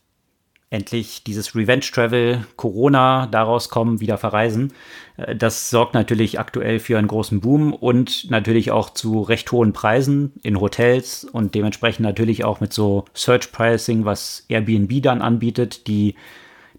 endlich 0.71 1.25
dieses 1.25 1.55
Revenge 1.55 1.81
Travel, 1.81 2.47
Corona 2.57 3.27
daraus 3.27 3.71
kommen, 3.71 4.01
wieder 4.01 4.19
verreisen. 4.19 4.73
Äh, 5.17 5.35
das 5.35 5.71
sorgt 5.71 5.95
natürlich 5.95 6.39
aktuell 6.39 6.79
für 6.79 6.99
einen 6.99 7.09
großen 7.09 7.41
Boom 7.41 7.73
und 7.73 8.31
natürlich 8.31 8.71
auch 8.71 8.91
zu 8.91 9.23
recht 9.23 9.51
hohen 9.51 9.73
Preisen 9.73 10.33
in 10.43 10.61
Hotels 10.61 11.25
und 11.25 11.55
dementsprechend 11.55 12.01
natürlich 12.01 12.45
auch 12.45 12.61
mit 12.61 12.73
so 12.73 13.07
Search 13.15 13.51
Pricing, 13.53 14.05
was 14.05 14.45
Airbnb 14.49 15.03
dann 15.03 15.23
anbietet, 15.23 15.87
die 15.87 16.15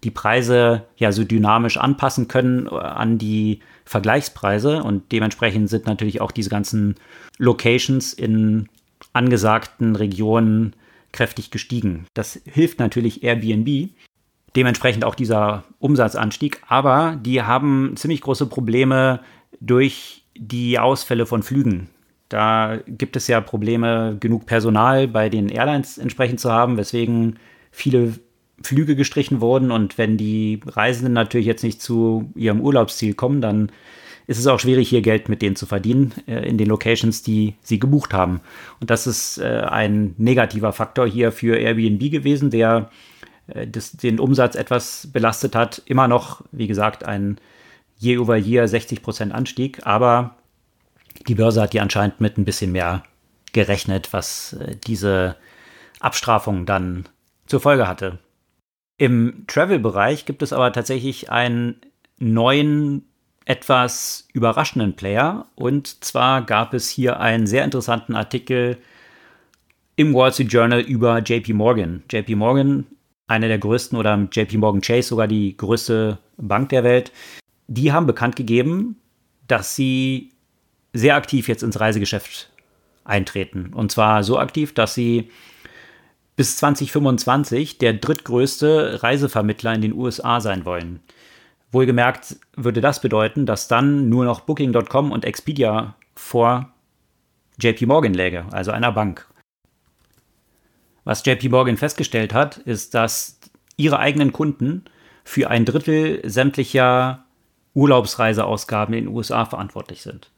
die 0.04 0.10
Preise 0.10 0.86
ja 0.96 1.12
so 1.12 1.24
dynamisch 1.24 1.76
anpassen 1.76 2.28
können 2.28 2.66
äh, 2.66 2.70
an 2.74 3.18
die 3.18 3.60
Vergleichspreise 3.84 4.82
und 4.82 5.12
dementsprechend 5.12 5.68
sind 5.68 5.86
natürlich 5.86 6.20
auch 6.20 6.30
diese 6.30 6.50
ganzen 6.50 6.94
Locations 7.38 8.12
in 8.12 8.68
angesagten 9.12 9.96
Regionen 9.96 10.74
kräftig 11.12 11.50
gestiegen. 11.50 12.06
Das 12.14 12.40
hilft 12.44 12.78
natürlich 12.78 13.22
Airbnb. 13.22 13.90
Dementsprechend 14.56 15.04
auch 15.04 15.14
dieser 15.14 15.64
Umsatzanstieg. 15.78 16.60
Aber 16.68 17.18
die 17.20 17.42
haben 17.42 17.94
ziemlich 17.96 18.20
große 18.20 18.46
Probleme 18.46 19.20
durch 19.60 20.24
die 20.36 20.78
Ausfälle 20.78 21.26
von 21.26 21.42
Flügen. 21.42 21.88
Da 22.28 22.78
gibt 22.86 23.16
es 23.16 23.26
ja 23.26 23.40
Probleme, 23.40 24.16
genug 24.20 24.46
Personal 24.46 25.08
bei 25.08 25.28
den 25.28 25.48
Airlines 25.48 25.98
entsprechend 25.98 26.38
zu 26.38 26.50
haben, 26.50 26.76
weswegen 26.76 27.38
viele 27.72 28.14
Flüge 28.62 28.96
gestrichen 28.96 29.40
wurden 29.40 29.70
und 29.70 29.98
wenn 29.98 30.16
die 30.16 30.60
Reisenden 30.66 31.12
natürlich 31.12 31.46
jetzt 31.46 31.64
nicht 31.64 31.80
zu 31.80 32.30
ihrem 32.34 32.60
Urlaubsziel 32.60 33.14
kommen, 33.14 33.40
dann 33.40 33.72
ist 34.26 34.38
es 34.38 34.46
auch 34.46 34.60
schwierig, 34.60 34.88
hier 34.88 35.02
Geld 35.02 35.28
mit 35.28 35.42
denen 35.42 35.56
zu 35.56 35.66
verdienen 35.66 36.12
äh, 36.26 36.48
in 36.48 36.56
den 36.56 36.68
Locations, 36.68 37.22
die 37.22 37.56
sie 37.62 37.80
gebucht 37.80 38.12
haben. 38.12 38.40
Und 38.80 38.90
das 38.90 39.06
ist 39.06 39.38
äh, 39.38 39.62
ein 39.68 40.14
negativer 40.18 40.72
Faktor 40.72 41.08
hier 41.08 41.32
für 41.32 41.56
Airbnb 41.56 42.10
gewesen, 42.12 42.50
der 42.50 42.90
äh, 43.48 43.66
das, 43.66 43.92
den 43.92 44.20
Umsatz 44.20 44.54
etwas 44.54 45.08
belastet 45.12 45.56
hat. 45.56 45.82
Immer 45.86 46.06
noch, 46.06 46.42
wie 46.52 46.68
gesagt, 46.68 47.04
ein 47.04 47.38
Year-over-Year 48.00 48.66
60% 48.66 49.30
Anstieg, 49.30 49.84
aber 49.84 50.36
die 51.26 51.34
Börse 51.34 51.60
hat 51.60 51.72
hier 51.72 51.82
anscheinend 51.82 52.20
mit 52.20 52.38
ein 52.38 52.44
bisschen 52.44 52.72
mehr 52.72 53.02
gerechnet, 53.52 54.12
was 54.12 54.52
äh, 54.52 54.76
diese 54.86 55.34
Abstrafung 55.98 56.66
dann 56.66 57.08
zur 57.46 57.60
Folge 57.60 57.88
hatte. 57.88 58.18
Im 59.00 59.44
Travel-Bereich 59.46 60.26
gibt 60.26 60.42
es 60.42 60.52
aber 60.52 60.74
tatsächlich 60.74 61.32
einen 61.32 61.76
neuen, 62.18 63.06
etwas 63.46 64.28
überraschenden 64.34 64.94
Player. 64.94 65.46
Und 65.54 66.04
zwar 66.04 66.44
gab 66.44 66.74
es 66.74 66.90
hier 66.90 67.18
einen 67.18 67.46
sehr 67.46 67.64
interessanten 67.64 68.14
Artikel 68.14 68.76
im 69.96 70.12
Wall 70.12 70.34
Street 70.34 70.52
Journal 70.52 70.80
über 70.80 71.20
JP 71.20 71.54
Morgan. 71.54 72.02
JP 72.10 72.34
Morgan, 72.34 72.84
eine 73.26 73.48
der 73.48 73.56
größten 73.56 73.96
oder 73.96 74.28
JP 74.30 74.58
Morgan 74.58 74.82
Chase 74.82 75.08
sogar 75.08 75.28
die 75.28 75.56
größte 75.56 76.18
Bank 76.36 76.68
der 76.68 76.84
Welt, 76.84 77.10
die 77.68 77.92
haben 77.92 78.06
bekannt 78.06 78.36
gegeben, 78.36 78.96
dass 79.46 79.74
sie 79.74 80.32
sehr 80.92 81.16
aktiv 81.16 81.48
jetzt 81.48 81.62
ins 81.62 81.80
Reisegeschäft 81.80 82.50
eintreten. 83.04 83.72
Und 83.72 83.92
zwar 83.92 84.24
so 84.24 84.38
aktiv, 84.38 84.74
dass 84.74 84.92
sie 84.92 85.30
bis 86.40 86.56
2025 86.56 87.76
der 87.76 87.92
drittgrößte 87.92 89.02
Reisevermittler 89.02 89.74
in 89.74 89.82
den 89.82 89.92
USA 89.92 90.40
sein 90.40 90.64
wollen. 90.64 91.00
Wohlgemerkt 91.70 92.36
würde 92.56 92.80
das 92.80 93.02
bedeuten, 93.02 93.44
dass 93.44 93.68
dann 93.68 94.08
nur 94.08 94.24
noch 94.24 94.40
Booking.com 94.40 95.12
und 95.12 95.26
Expedia 95.26 95.96
vor 96.14 96.72
JP 97.60 97.84
Morgan 97.84 98.14
läge, 98.14 98.46
also 98.52 98.70
einer 98.70 98.90
Bank. 98.90 99.26
Was 101.04 101.26
JP 101.26 101.50
Morgan 101.50 101.76
festgestellt 101.76 102.32
hat, 102.32 102.56
ist, 102.56 102.94
dass 102.94 103.38
ihre 103.76 103.98
eigenen 103.98 104.32
Kunden 104.32 104.86
für 105.24 105.50
ein 105.50 105.66
Drittel 105.66 106.22
sämtlicher 106.26 107.22
Urlaubsreiseausgaben 107.74 108.94
in 108.94 109.04
den 109.04 109.14
USA 109.14 109.44
verantwortlich 109.44 110.00
sind. 110.00 110.30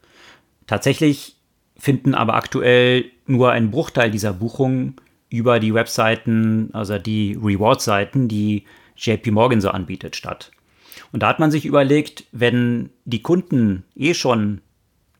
Tatsächlich 0.67 1.37
finden 1.77 2.13
aber 2.13 2.33
aktuell 2.33 3.05
nur 3.25 3.51
ein 3.51 3.71
Bruchteil 3.71 4.11
dieser 4.11 4.33
Buchungen 4.33 4.97
über 5.33 5.59
die 5.59 5.73
Webseiten, 5.73 6.69
also 6.73 6.99
die 6.99 7.33
Reward-Seiten, 7.41 8.27
die 8.27 8.65
JP 8.95 9.31
Morgan 9.31 9.61
so 9.61 9.69
anbietet, 9.71 10.15
statt. 10.15 10.51
Und 11.11 11.23
da 11.23 11.27
hat 11.27 11.39
man 11.39 11.49
sich 11.49 11.65
überlegt, 11.65 12.25
wenn 12.31 12.91
die 13.05 13.23
Kunden 13.23 13.83
eh 13.95 14.13
schon 14.13 14.61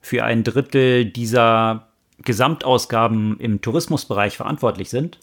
für 0.01 0.23
ein 0.23 0.43
Drittel 0.43 1.05
dieser 1.05 1.87
Gesamtausgaben 2.19 3.39
im 3.39 3.61
Tourismusbereich 3.61 4.37
verantwortlich 4.37 4.91
sind, 4.91 5.19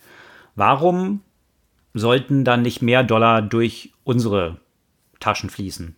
warum 0.57 1.21
sollten 1.95 2.45
dann 2.45 2.63
nicht 2.63 2.83
mehr 2.83 3.05
Dollar 3.05 3.43
durch 3.43 3.93
unsere 4.03 4.57
Taschen 5.21 5.51
fließen 5.51 5.95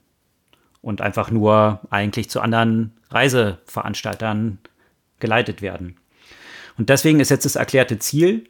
und 0.82 1.00
einfach 1.00 1.30
nur 1.30 1.80
eigentlich 1.88 2.28
zu 2.28 2.42
anderen 2.42 2.92
Reiseveranstaltern 3.08 4.58
geleitet 5.18 5.62
werden. 5.62 5.96
Und 6.76 6.90
deswegen 6.90 7.20
ist 7.20 7.30
jetzt 7.30 7.46
das 7.46 7.56
erklärte 7.56 7.98
Ziel, 7.98 8.48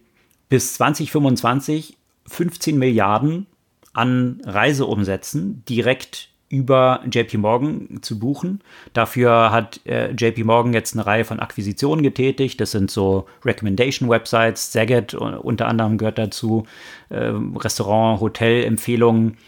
bis 0.53 0.75
2025 0.75 1.97
15 2.27 2.79
Milliarden 2.79 3.47
an 3.95 4.43
Reiseumsätzen 4.45 5.65
direkt 5.67 6.29
über 6.51 7.03
JP 7.11 7.39
Morgan 7.39 8.01
zu 8.03 8.19
buchen. 8.19 8.61
Dafür 8.93 9.51
hat 9.51 9.81
äh, 9.87 10.11
JP 10.11 10.45
Morgan 10.45 10.75
jetzt 10.75 10.93
eine 10.93 11.07
Reihe 11.07 11.25
von 11.25 11.41
Akquisitionen 11.41 12.03
getätigt. 12.03 12.61
Das 12.61 12.73
sind 12.73 12.91
so 12.91 13.25
Recommendation-Websites, 13.47 14.73
Zagat 14.73 15.15
unter 15.15 15.69
anderem 15.69 15.97
gehört 15.97 16.19
dazu, 16.19 16.67
äh, 17.09 17.33
Restaurant, 17.57 18.21
Hotel-Empfehlungen 18.21 19.39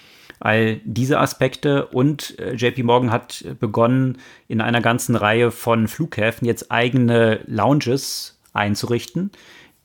all 0.41 0.81
diese 0.87 1.21
Aspekte. 1.21 1.85
Und 1.85 2.39
äh, 2.39 2.55
JP 2.55 2.85
Morgan 2.85 3.11
hat 3.11 3.45
begonnen, 3.61 4.17
in 4.49 4.63
einer 4.63 4.81
ganzen 4.81 5.17
Reihe 5.17 5.51
von 5.51 5.87
Flughäfen 5.87 6.47
jetzt 6.47 6.73
eigene 6.73 7.41
Lounges 7.47 8.39
einzurichten, 8.55 9.33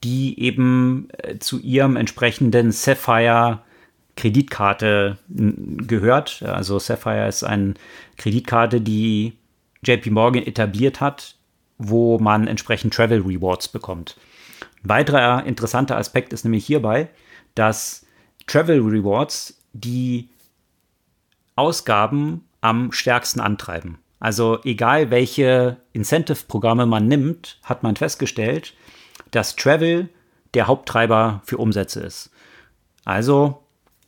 die 0.04 0.40
eben 0.40 1.08
äh, 1.18 1.38
zu 1.38 1.58
ihrem 1.60 1.96
entsprechenden 1.96 2.72
Sapphire 2.72 3.60
Kreditkarte 4.16 5.18
gehört. 5.28 6.42
Also 6.42 6.78
Sapphire 6.78 7.28
ist 7.28 7.42
eine 7.42 7.74
Kreditkarte, 8.18 8.80
die 8.80 9.34
JP 9.82 10.10
Morgan 10.10 10.42
etabliert 10.42 11.00
hat, 11.00 11.36
wo 11.78 12.18
man 12.18 12.46
entsprechend 12.46 12.92
Travel 12.92 13.22
Rewards 13.22 13.68
bekommt. 13.68 14.16
Ein 14.82 14.88
weiterer 14.88 15.46
interessanter 15.46 15.96
Aspekt 15.96 16.32
ist 16.32 16.44
nämlich 16.44 16.66
hierbei, 16.66 17.08
dass 17.54 18.04
Travel 18.46 18.80
Rewards 18.80 19.58
die 19.72 20.28
Ausgaben 21.56 22.44
am 22.60 22.92
stärksten 22.92 23.40
antreiben. 23.40 23.98
Also 24.18 24.58
egal 24.64 25.10
welche 25.10 25.78
Incentive-Programme 25.94 26.84
man 26.84 27.08
nimmt, 27.08 27.58
hat 27.64 27.82
man 27.82 27.96
festgestellt, 27.96 28.74
dass 29.30 29.56
Travel 29.56 30.08
der 30.54 30.66
Haupttreiber 30.66 31.42
für 31.44 31.58
Umsätze 31.58 32.00
ist. 32.00 32.30
Also 33.04 33.62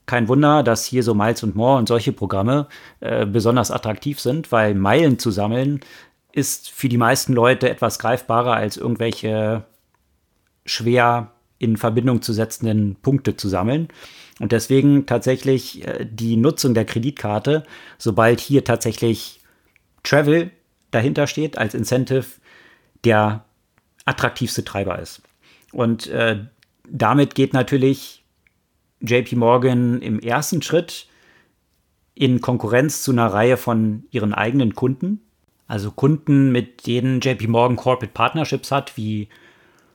kein 0.07 0.29
Wunder, 0.29 0.63
dass 0.63 0.85
hier 0.85 1.03
so 1.03 1.15
Miles 1.15 1.43
und 1.43 1.55
More 1.55 1.79
und 1.79 1.89
solche 1.89 2.13
Programme 2.13 2.67
äh, 3.01 3.25
besonders 3.25 3.71
attraktiv 3.71 4.21
sind, 4.21 4.51
weil 4.53 4.75
Meilen 4.75 5.19
zu 5.19 5.31
sammeln 5.31 5.81
ist 6.33 6.71
für 6.71 6.89
die 6.89 6.99
meisten 6.99 7.35
Leute 7.35 7.71
etwas 7.71 7.99
greifbarer 7.99 8.55
als 8.55 8.77
irgendwelche 8.77 9.65
schwer 10.65 11.33
in 11.59 11.77
Verbindung 11.77 12.23
zu 12.23 12.33
setzenden 12.33 12.97
Punkte 12.97 13.37
zu 13.37 13.49
sammeln. 13.49 13.89
Und 14.41 14.53
deswegen 14.53 15.07
tatsächlich 15.07 15.87
äh, 15.87 16.07
die 16.11 16.37
Nutzung 16.37 16.75
der 16.75 16.85
Kreditkarte, 16.85 17.63
sobald 17.99 18.41
hier 18.41 18.65
tatsächlich 18.65 19.41
Travel 20.03 20.51
dahinter 20.91 21.27
steht 21.27 21.59
als 21.59 21.75
Incentive, 21.75 22.27
der 23.05 23.45
attraktivste 24.05 24.65
Treiber 24.65 24.99
ist. 24.99 25.23
Und 25.73 26.07
äh, 26.09 26.45
damit 26.89 27.35
geht 27.35 27.53
natürlich 27.53 28.25
JP 29.01 29.37
Morgan 29.37 30.01
im 30.01 30.21
ersten 30.21 30.63
Schritt 30.63 31.07
in 32.15 32.41
Konkurrenz 32.41 33.03
zu 33.03 33.13
einer 33.13 33.33
Reihe 33.33 33.57
von 33.57 34.05
ihren 34.11 34.35
eigenen 34.35 34.75
Kunden. 34.75 35.21
Also 35.67 35.91
Kunden, 35.91 36.53
mit 36.53 36.87
denen 36.87 37.21
JP 37.21 37.49
Morgan 37.49 37.77
Corporate 37.77 38.13
Partnerships 38.13 38.71
hat, 38.71 38.97
wie 38.97 39.29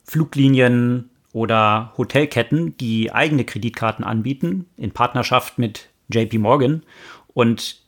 Fluglinien, 0.03 1.09
oder 1.37 1.93
Hotelketten, 1.97 2.75
die 2.77 3.11
eigene 3.11 3.45
Kreditkarten 3.45 4.03
anbieten, 4.03 4.65
in 4.75 4.91
Partnerschaft 4.91 5.59
mit 5.59 5.89
JP 6.09 6.39
Morgan 6.39 6.81
und 7.27 7.81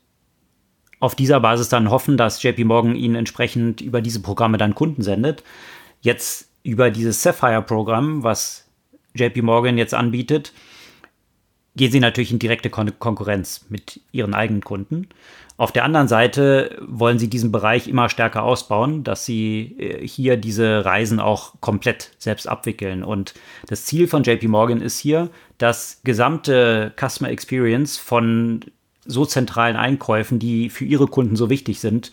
auf 1.00 1.16
dieser 1.16 1.40
Basis 1.40 1.68
dann 1.68 1.90
hoffen, 1.90 2.16
dass 2.16 2.44
JP 2.44 2.66
Morgan 2.66 2.96
ihnen 2.96 3.16
entsprechend 3.16 3.82
über 3.82 4.02
diese 4.02 4.22
Programme 4.22 4.60
dann 4.60 4.76
Kunden 4.76 5.02
sendet. 5.02 5.44
Jetzt 6.02 6.50
über 6.64 6.92
dieses 6.92 7.22
Sapphire-Programm, 7.24 8.24
was 8.24 8.66
JP 9.16 9.42
Morgan 9.42 9.78
jetzt 9.78 9.94
anbietet, 9.94 10.54
gehen 11.76 11.92
sie 11.92 12.00
natürlich 12.00 12.32
in 12.32 12.40
direkte 12.40 12.70
Kon 12.70 12.92
Konkurrenz 13.00 13.66
mit 13.70 14.02
ihren 14.12 14.34
eigenen 14.34 14.64
Kunden. 14.64 15.08
Auf 15.56 15.72
der 15.72 15.84
anderen 15.84 16.08
Seite 16.08 16.78
wollen 16.88 17.20
sie 17.20 17.30
diesen 17.30 17.52
Bereich 17.52 17.88
immer 17.88 18.10
stärker 18.10 18.44
ausbauen, 18.44 19.04
dass 19.04 19.26
sie 19.26 19.76
äh, 19.78 20.08
hier 20.08 20.38
diese 20.38 20.86
Reisen 20.86 21.20
auch 21.20 21.56
komplett 21.60 22.12
selbst 22.18 22.48
abwickeln. 22.48 23.04
Und 23.04 23.34
das 23.68 23.86
Ziel 23.86 24.08
von 24.08 24.24
JP 24.24 24.48
Morgan 24.48 24.82
ist 24.82 25.00
hier, 25.00 25.30
das 25.58 26.02
gesamte 26.04 26.94
Customer 26.98 27.30
Experience 27.30 27.98
von 27.98 28.62
so 29.06 29.26
zentralen 29.26 29.76
Einkäufen, 29.76 30.40
die 30.40 30.70
für 30.70 30.86
ihre 30.86 31.08
Kunden 31.08 31.36
so 31.36 31.50
wichtig 31.50 31.80
sind, 31.80 32.12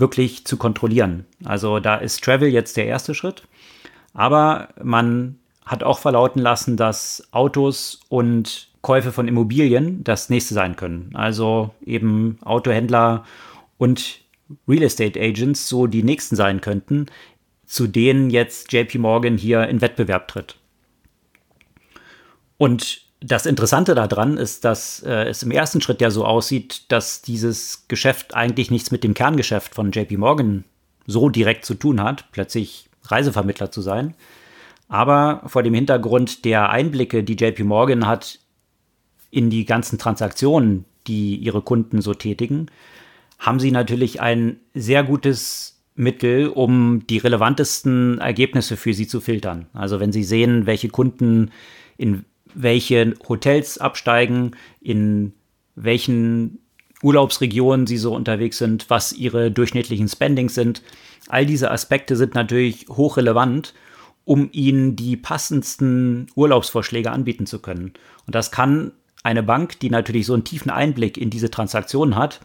wirklich 0.00 0.44
zu 0.44 0.56
kontrollieren. 0.56 1.26
Also 1.44 1.78
da 1.78 1.96
ist 1.96 2.24
Travel 2.24 2.48
jetzt 2.48 2.76
der 2.76 2.86
erste 2.86 3.14
Schritt. 3.14 3.44
Aber 4.12 4.68
man 4.82 5.38
hat 5.64 5.84
auch 5.84 5.98
verlauten 5.98 6.40
lassen, 6.40 6.76
dass 6.76 7.28
Autos 7.30 8.00
und 8.08 8.68
Käufe 8.82 9.12
von 9.12 9.28
Immobilien 9.28 10.02
das 10.02 10.30
nächste 10.30 10.54
sein 10.54 10.74
können. 10.74 11.10
Also 11.14 11.74
eben 11.84 12.38
Autohändler 12.42 13.24
und 13.78 14.20
Real 14.66 14.82
Estate 14.82 15.20
Agents 15.20 15.68
so 15.68 15.86
die 15.86 16.02
nächsten 16.02 16.34
sein 16.34 16.60
könnten, 16.60 17.06
zu 17.66 17.86
denen 17.86 18.30
jetzt 18.30 18.72
JP 18.72 18.98
Morgan 18.98 19.36
hier 19.36 19.68
in 19.68 19.80
Wettbewerb 19.80 20.26
tritt. 20.26 20.56
Und 22.56 23.02
das 23.20 23.44
Interessante 23.44 23.94
daran 23.94 24.38
ist, 24.38 24.64
dass 24.64 25.02
äh, 25.02 25.28
es 25.28 25.42
im 25.42 25.50
ersten 25.50 25.80
Schritt 25.80 26.00
ja 26.00 26.10
so 26.10 26.24
aussieht, 26.24 26.90
dass 26.90 27.20
dieses 27.20 27.86
Geschäft 27.86 28.34
eigentlich 28.34 28.70
nichts 28.70 28.90
mit 28.90 29.04
dem 29.04 29.14
Kerngeschäft 29.14 29.74
von 29.74 29.92
JP 29.92 30.16
Morgan 30.16 30.64
so 31.06 31.28
direkt 31.28 31.64
zu 31.64 31.74
tun 31.74 32.02
hat, 32.02 32.30
plötzlich 32.32 32.88
Reisevermittler 33.04 33.70
zu 33.70 33.82
sein. 33.82 34.14
Aber 34.88 35.42
vor 35.46 35.62
dem 35.62 35.74
Hintergrund 35.74 36.44
der 36.44 36.70
Einblicke, 36.70 37.22
die 37.22 37.36
JP 37.36 37.64
Morgan 37.64 38.06
hat 38.06 38.40
in 39.30 39.50
die 39.50 39.64
ganzen 39.64 39.98
Transaktionen, 39.98 40.84
die 41.06 41.36
ihre 41.36 41.62
Kunden 41.62 42.00
so 42.00 42.14
tätigen, 42.14 42.66
haben 43.38 43.60
sie 43.60 43.70
natürlich 43.70 44.20
ein 44.20 44.56
sehr 44.74 45.04
gutes 45.04 45.82
Mittel, 45.94 46.48
um 46.48 47.06
die 47.06 47.18
relevantesten 47.18 48.18
Ergebnisse 48.18 48.76
für 48.76 48.94
sie 48.94 49.06
zu 49.06 49.20
filtern. 49.20 49.66
Also 49.72 50.00
wenn 50.00 50.12
sie 50.12 50.24
sehen, 50.24 50.66
welche 50.66 50.88
Kunden 50.88 51.50
in 51.96 52.24
welche 52.54 53.14
Hotels 53.28 53.78
absteigen, 53.78 54.52
in 54.80 55.32
welchen 55.74 56.58
Urlaubsregionen 57.02 57.86
sie 57.86 57.96
so 57.96 58.14
unterwegs 58.14 58.58
sind, 58.58 58.90
was 58.90 59.12
ihre 59.12 59.50
durchschnittlichen 59.50 60.08
Spendings 60.08 60.54
sind. 60.54 60.82
All 61.28 61.46
diese 61.46 61.70
Aspekte 61.70 62.16
sind 62.16 62.34
natürlich 62.34 62.86
hochrelevant, 62.88 63.74
um 64.24 64.48
ihnen 64.52 64.96
die 64.96 65.16
passendsten 65.16 66.26
Urlaubsvorschläge 66.34 67.10
anbieten 67.10 67.46
zu 67.46 67.60
können. 67.60 67.94
Und 68.26 68.34
das 68.34 68.50
kann 68.50 68.92
eine 69.22 69.42
Bank, 69.42 69.80
die 69.80 69.90
natürlich 69.90 70.26
so 70.26 70.34
einen 70.34 70.44
tiefen 70.44 70.70
Einblick 70.70 71.16
in 71.16 71.30
diese 71.30 71.50
Transaktionen 71.50 72.16
hat, 72.16 72.40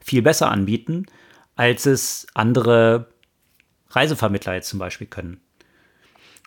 viel 0.00 0.22
besser 0.22 0.50
anbieten, 0.50 1.06
als 1.56 1.86
es 1.86 2.26
andere 2.34 3.08
Reisevermittler 3.90 4.54
jetzt 4.54 4.68
zum 4.68 4.78
Beispiel 4.78 5.06
können. 5.06 5.40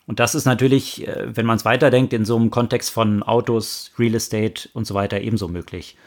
Und 0.05 0.19
das 0.19 0.35
ist 0.35 0.45
natürlich, 0.45 1.07
äh, 1.07 1.35
wenn 1.35 1.45
man 1.45 1.57
es 1.57 1.65
weiterdenkt, 1.65 2.13
in 2.13 2.25
so 2.25 2.35
einem 2.35 2.51
Kontext 2.51 2.91
von 2.91 3.23
Autos, 3.23 3.91
Real 3.97 4.15
Estate 4.15 4.69
und 4.73 4.85
so 4.85 4.93
weiter 4.93 5.21
ebenso 5.21 5.47
möglich 5.47 5.97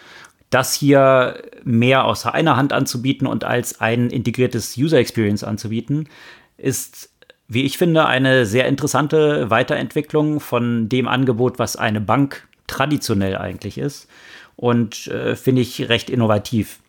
das 0.50 0.74
hier 0.74 1.42
mehr 1.64 2.04
aus 2.04 2.24
einer 2.26 2.56
Hand 2.56 2.72
anzubieten 2.72 3.26
und 3.26 3.44
als 3.44 3.80
ein 3.80 4.10
integriertes 4.10 4.76
User 4.76 4.98
Experience 4.98 5.42
anzubieten, 5.42 6.08
ist, 6.56 7.10
wie 7.48 7.64
ich 7.64 7.78
finde, 7.78 8.06
eine 8.06 8.46
sehr 8.46 8.66
interessante 8.66 9.50
Weiterentwicklung 9.50 10.40
von 10.40 10.88
dem 10.88 11.08
Angebot, 11.08 11.58
was 11.58 11.76
eine 11.76 12.00
Bank 12.00 12.46
traditionell 12.66 13.36
eigentlich 13.36 13.78
ist 13.78 14.08
und 14.56 15.08
äh, 15.08 15.36
finde 15.36 15.62
ich 15.62 15.88
recht 15.88 16.10
innovativ. 16.10 16.80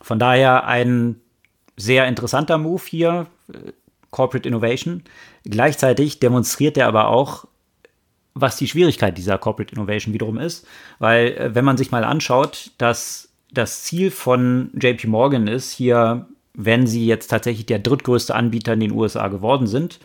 Von 0.00 0.18
daher 0.18 0.66
ein 0.66 1.16
sehr 1.76 2.06
interessanter 2.06 2.58
Move 2.58 2.82
hier, 2.86 3.26
äh, 3.52 3.72
Corporate 4.10 4.48
Innovation. 4.48 5.02
Gleichzeitig 5.44 6.20
demonstriert 6.20 6.76
er 6.76 6.86
aber 6.86 7.08
auch 7.08 7.46
was 8.40 8.56
die 8.56 8.68
Schwierigkeit 8.68 9.16
dieser 9.18 9.38
Corporate 9.38 9.74
Innovation 9.74 10.14
wiederum 10.14 10.38
ist. 10.38 10.66
Weil, 10.98 11.28
äh, 11.32 11.54
wenn 11.54 11.64
man 11.64 11.76
sich 11.76 11.90
mal 11.90 12.04
anschaut, 12.04 12.70
dass 12.78 13.30
das 13.52 13.82
Ziel 13.82 14.10
von 14.10 14.70
JP 14.74 15.08
Morgan 15.08 15.46
ist, 15.46 15.72
hier, 15.72 16.26
wenn 16.54 16.86
sie 16.86 17.06
jetzt 17.06 17.28
tatsächlich 17.28 17.66
der 17.66 17.78
drittgrößte 17.78 18.34
Anbieter 18.34 18.74
in 18.74 18.80
den 18.80 18.92
USA 18.92 19.28
geworden 19.28 19.66
sind, 19.66 20.00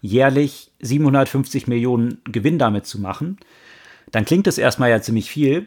jährlich 0.00 0.70
750 0.80 1.66
Millionen 1.66 2.20
Gewinn 2.24 2.58
damit 2.58 2.86
zu 2.86 3.00
machen, 3.00 3.38
dann 4.12 4.24
klingt 4.24 4.46
das 4.46 4.58
erstmal 4.58 4.90
ja 4.90 5.02
ziemlich 5.02 5.30
viel. 5.30 5.66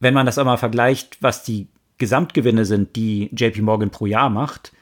Wenn 0.00 0.14
man 0.14 0.26
das 0.26 0.38
aber 0.38 0.58
vergleicht, 0.58 1.18
was 1.20 1.44
die 1.44 1.68
Gesamtgewinne 1.98 2.64
sind, 2.64 2.96
die 2.96 3.30
JP 3.32 3.62
Morgan 3.62 3.90
pro 3.90 4.06
Jahr 4.06 4.28
macht, 4.28 4.72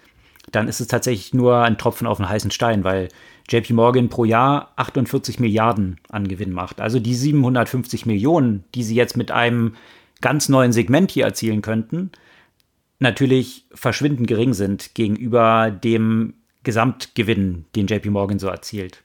dann 0.53 0.69
ist 0.69 0.81
es 0.81 0.87
tatsächlich 0.87 1.35
nur 1.35 1.59
ein 1.63 1.79
Tropfen 1.79 2.07
auf 2.07 2.17
den 2.17 2.29
heißen 2.29 2.51
Stein, 2.51 2.85
weil 2.85 3.09
JP 3.49 3.73
Morgan 3.73 4.09
pro 4.09 4.25
Jahr 4.25 4.73
48 4.77 5.41
Milliarden 5.41 5.99
an 6.09 6.29
Gewinn 6.29 6.53
macht. 6.53 6.81
Also 6.81 7.01
die 7.01 7.15
750 7.15 8.07
Millionen, 8.07 8.65
die 8.75 8.83
sie 8.83 8.95
jetzt 8.95 9.17
mit 9.17 9.31
einem 9.31 9.75
ganz 10.21 10.49
neuen 10.49 10.73
Segment 10.73 11.11
hier 11.11 11.25
erzielen 11.25 11.63
könnten, 11.63 12.11
natürlich 12.99 13.67
verschwindend 13.73 14.29
gering 14.29 14.55
sind 14.55 14.95
gegenüber 14.95 15.71
dem 15.71 16.35
Gesamtgewinn, 16.63 17.65
den 17.75 17.87
JP 17.87 18.11
Morgan 18.11 18.39
so 18.39 18.49
erzielt. 18.49 19.03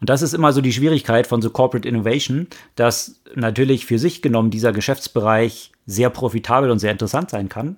Und 0.00 0.10
das 0.10 0.22
ist 0.22 0.34
immer 0.34 0.52
so 0.52 0.60
die 0.60 0.72
Schwierigkeit 0.72 1.26
von 1.26 1.42
so 1.42 1.50
Corporate 1.50 1.88
Innovation, 1.88 2.48
dass 2.74 3.20
natürlich 3.34 3.86
für 3.86 3.98
sich 3.98 4.22
genommen 4.22 4.50
dieser 4.50 4.72
Geschäftsbereich 4.72 5.72
sehr 5.86 6.10
profitabel 6.10 6.70
und 6.70 6.78
sehr 6.78 6.92
interessant 6.92 7.30
sein 7.30 7.48
kann. 7.48 7.76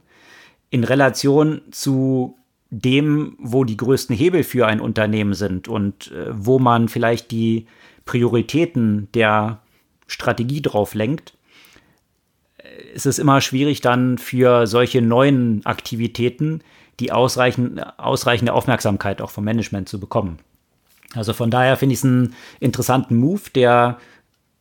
In 0.70 0.84
Relation 0.84 1.62
zu 1.70 2.37
dem, 2.70 3.36
wo 3.38 3.64
die 3.64 3.76
größten 3.76 4.14
Hebel 4.14 4.44
für 4.44 4.66
ein 4.66 4.80
Unternehmen 4.80 5.34
sind 5.34 5.68
und 5.68 6.12
äh, 6.12 6.26
wo 6.30 6.58
man 6.58 6.88
vielleicht 6.88 7.30
die 7.30 7.66
Prioritäten 8.04 9.08
der 9.14 9.60
Strategie 10.06 10.60
drauf 10.60 10.94
lenkt, 10.94 11.34
äh, 12.58 12.94
ist 12.94 13.06
es 13.06 13.18
immer 13.18 13.40
schwierig 13.40 13.80
dann 13.80 14.18
für 14.18 14.66
solche 14.66 15.00
neuen 15.00 15.64
Aktivitäten 15.64 16.62
die 17.00 17.12
ausreichend, 17.12 17.80
ausreichende 17.98 18.52
Aufmerksamkeit 18.52 19.22
auch 19.22 19.30
vom 19.30 19.44
Management 19.44 19.88
zu 19.88 20.00
bekommen. 20.00 20.38
Also 21.14 21.32
von 21.32 21.50
daher 21.50 21.76
finde 21.76 21.94
ich 21.94 22.00
es 22.00 22.04
einen 22.04 22.34
interessanten 22.60 23.16
Move, 23.16 23.42
der 23.54 23.98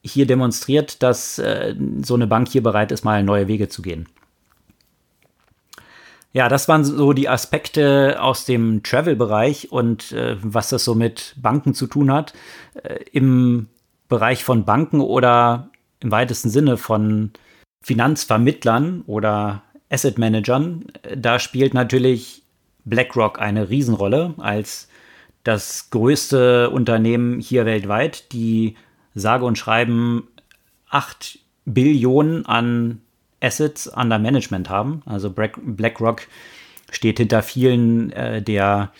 hier 0.02 0.26
demonstriert, 0.26 1.04
dass 1.04 1.39
äh, 1.39 1.76
so 2.04 2.13
eine 2.13 2.28
Bank 2.28 2.48
hier 2.48 2.63
bereit 2.63 2.91
ist, 2.91 3.04
mal 3.04 3.24
neue 3.24 3.48
Wege 3.48 3.67
zu 3.67 3.82
gehen. 3.82 4.08
Ja, 6.38 6.50
das 6.50 6.67
waren 6.67 6.86
so 6.86 7.13
die 7.13 7.30
Aspekte 7.30 8.21
aus 8.21 8.45
dem 8.45 8.84
Travel-Bereich 8.84 9.71
und 9.71 10.12
äh, 10.12 10.38
was 10.39 10.69
das 10.69 10.84
so 10.84 10.93
mit 10.93 11.34
Banken 11.41 11.73
zu 11.73 11.88
tun 11.88 12.12
hat. 12.12 12.34
Äh, 12.76 13.00
Im 13.12 13.69
Bereich 14.08 14.43
von 14.43 14.63
Banken 14.63 15.02
oder 15.02 15.71
im 16.00 16.12
weitesten 16.12 16.52
Sinne 16.52 16.78
von 16.78 17.32
Finanzvermittlern 17.82 19.02
oder 19.08 19.63
Asset 19.89 20.19
Managern, 20.19 20.86
da 21.17 21.39
spielt 21.39 21.73
natürlich 21.73 22.43
BlackRock 22.86 23.41
eine 23.41 23.71
Riesenrolle 23.71 24.36
als 24.38 24.89
das 25.43 25.89
größte 25.89 26.69
Unternehmen 26.69 27.39
hier 27.39 27.65
weltweit, 27.65 28.32
die 28.32 28.76
sage 29.15 29.43
und 29.43 29.58
schreiben 29.58 30.28
8 30.91 31.39
Billionen 31.65 32.45
an 32.45 33.02
Assets 33.41 33.88
under 33.88 34.19
Management 34.19 34.69
haben. 34.69 35.04
Also 35.06 35.32
BlackRock 35.32 36.28
steht 36.91 37.17
hinter 37.17 37.43
vielen 37.43 38.12
äh, 38.12 38.41
der 38.41 38.91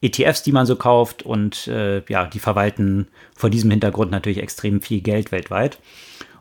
ETFs, 0.00 0.42
die 0.42 0.52
man 0.52 0.66
so 0.66 0.76
kauft 0.76 1.22
und 1.22 1.66
äh, 1.68 2.02
ja, 2.08 2.26
die 2.26 2.38
verwalten 2.38 3.08
vor 3.34 3.50
diesem 3.50 3.70
Hintergrund 3.70 4.10
natürlich 4.10 4.38
extrem 4.38 4.80
viel 4.80 5.00
Geld 5.00 5.32
weltweit. 5.32 5.78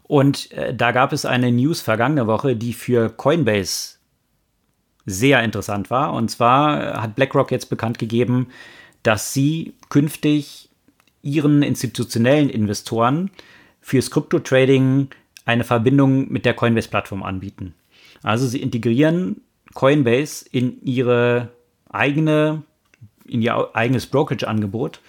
Und 0.03 0.51
äh, 0.51 0.73
da 0.73 0.91
gab 0.91 1.13
es 1.13 1.25
eine 1.25 1.51
News 1.51 1.81
vergangene 1.81 2.27
Woche, 2.27 2.55
die 2.55 2.73
für 2.73 3.09
Coinbase 3.09 3.95
sehr 5.05 5.43
interessant 5.43 5.89
war. 5.89 6.13
Und 6.13 6.29
zwar 6.29 7.01
hat 7.01 7.15
BlackRock 7.15 7.51
jetzt 7.51 7.69
bekannt 7.69 7.97
gegeben, 7.97 8.47
dass 9.03 9.33
sie 9.33 9.73
künftig 9.89 10.69
ihren 11.21 11.63
institutionellen 11.63 12.49
Investoren 12.49 13.31
fürs 13.81 14.11
Krypto-Trading 14.11 15.09
eine 15.45 15.63
Verbindung 15.63 16.31
mit 16.31 16.45
der 16.45 16.53
Coinbase-Plattform 16.53 17.23
anbieten. 17.23 17.75
Also 18.23 18.47
sie 18.47 18.61
integrieren 18.61 19.41
Coinbase 19.73 20.45
in 20.51 20.81
ihre 20.83 21.49
eigene, 21.89 22.63
in 23.25 23.41
ihr 23.41 23.75
eigenes 23.75 24.07
Brokerage-Angebot 24.07 24.99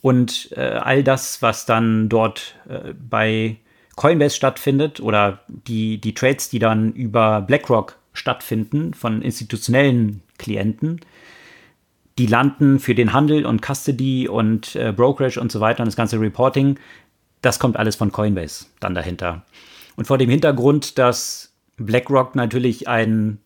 und 0.00 0.52
äh, 0.52 0.60
all 0.60 1.02
das, 1.02 1.42
was 1.42 1.66
dann 1.66 2.08
dort 2.08 2.56
äh, 2.68 2.92
bei 2.92 3.56
Coinbase 3.96 4.36
stattfindet 4.36 5.00
oder 5.00 5.40
die, 5.48 5.98
die 5.98 6.14
Trades, 6.14 6.50
die 6.50 6.58
dann 6.58 6.92
über 6.92 7.40
BlackRock 7.40 7.98
stattfinden 8.12 8.94
von 8.94 9.22
institutionellen 9.22 10.22
Klienten, 10.38 11.00
die 12.18 12.26
landen 12.26 12.80
für 12.80 12.94
den 12.94 13.12
Handel 13.12 13.46
und 13.46 13.62
Custody 13.62 14.28
und 14.28 14.74
äh, 14.76 14.92
Brokerage 14.92 15.40
und 15.40 15.50
so 15.50 15.60
weiter 15.60 15.80
und 15.80 15.86
das 15.86 15.96
ganze 15.96 16.20
Reporting, 16.20 16.78
das 17.42 17.58
kommt 17.58 17.76
alles 17.76 17.96
von 17.96 18.12
Coinbase 18.12 18.66
dann 18.80 18.94
dahinter. 18.94 19.44
Und 19.98 20.04
vor 20.04 20.16
dem 20.16 20.30
Hintergrund, 20.30 20.96
dass 20.96 21.52
BlackRock 21.76 22.36
natürlich 22.36 22.86
ein 22.86 23.38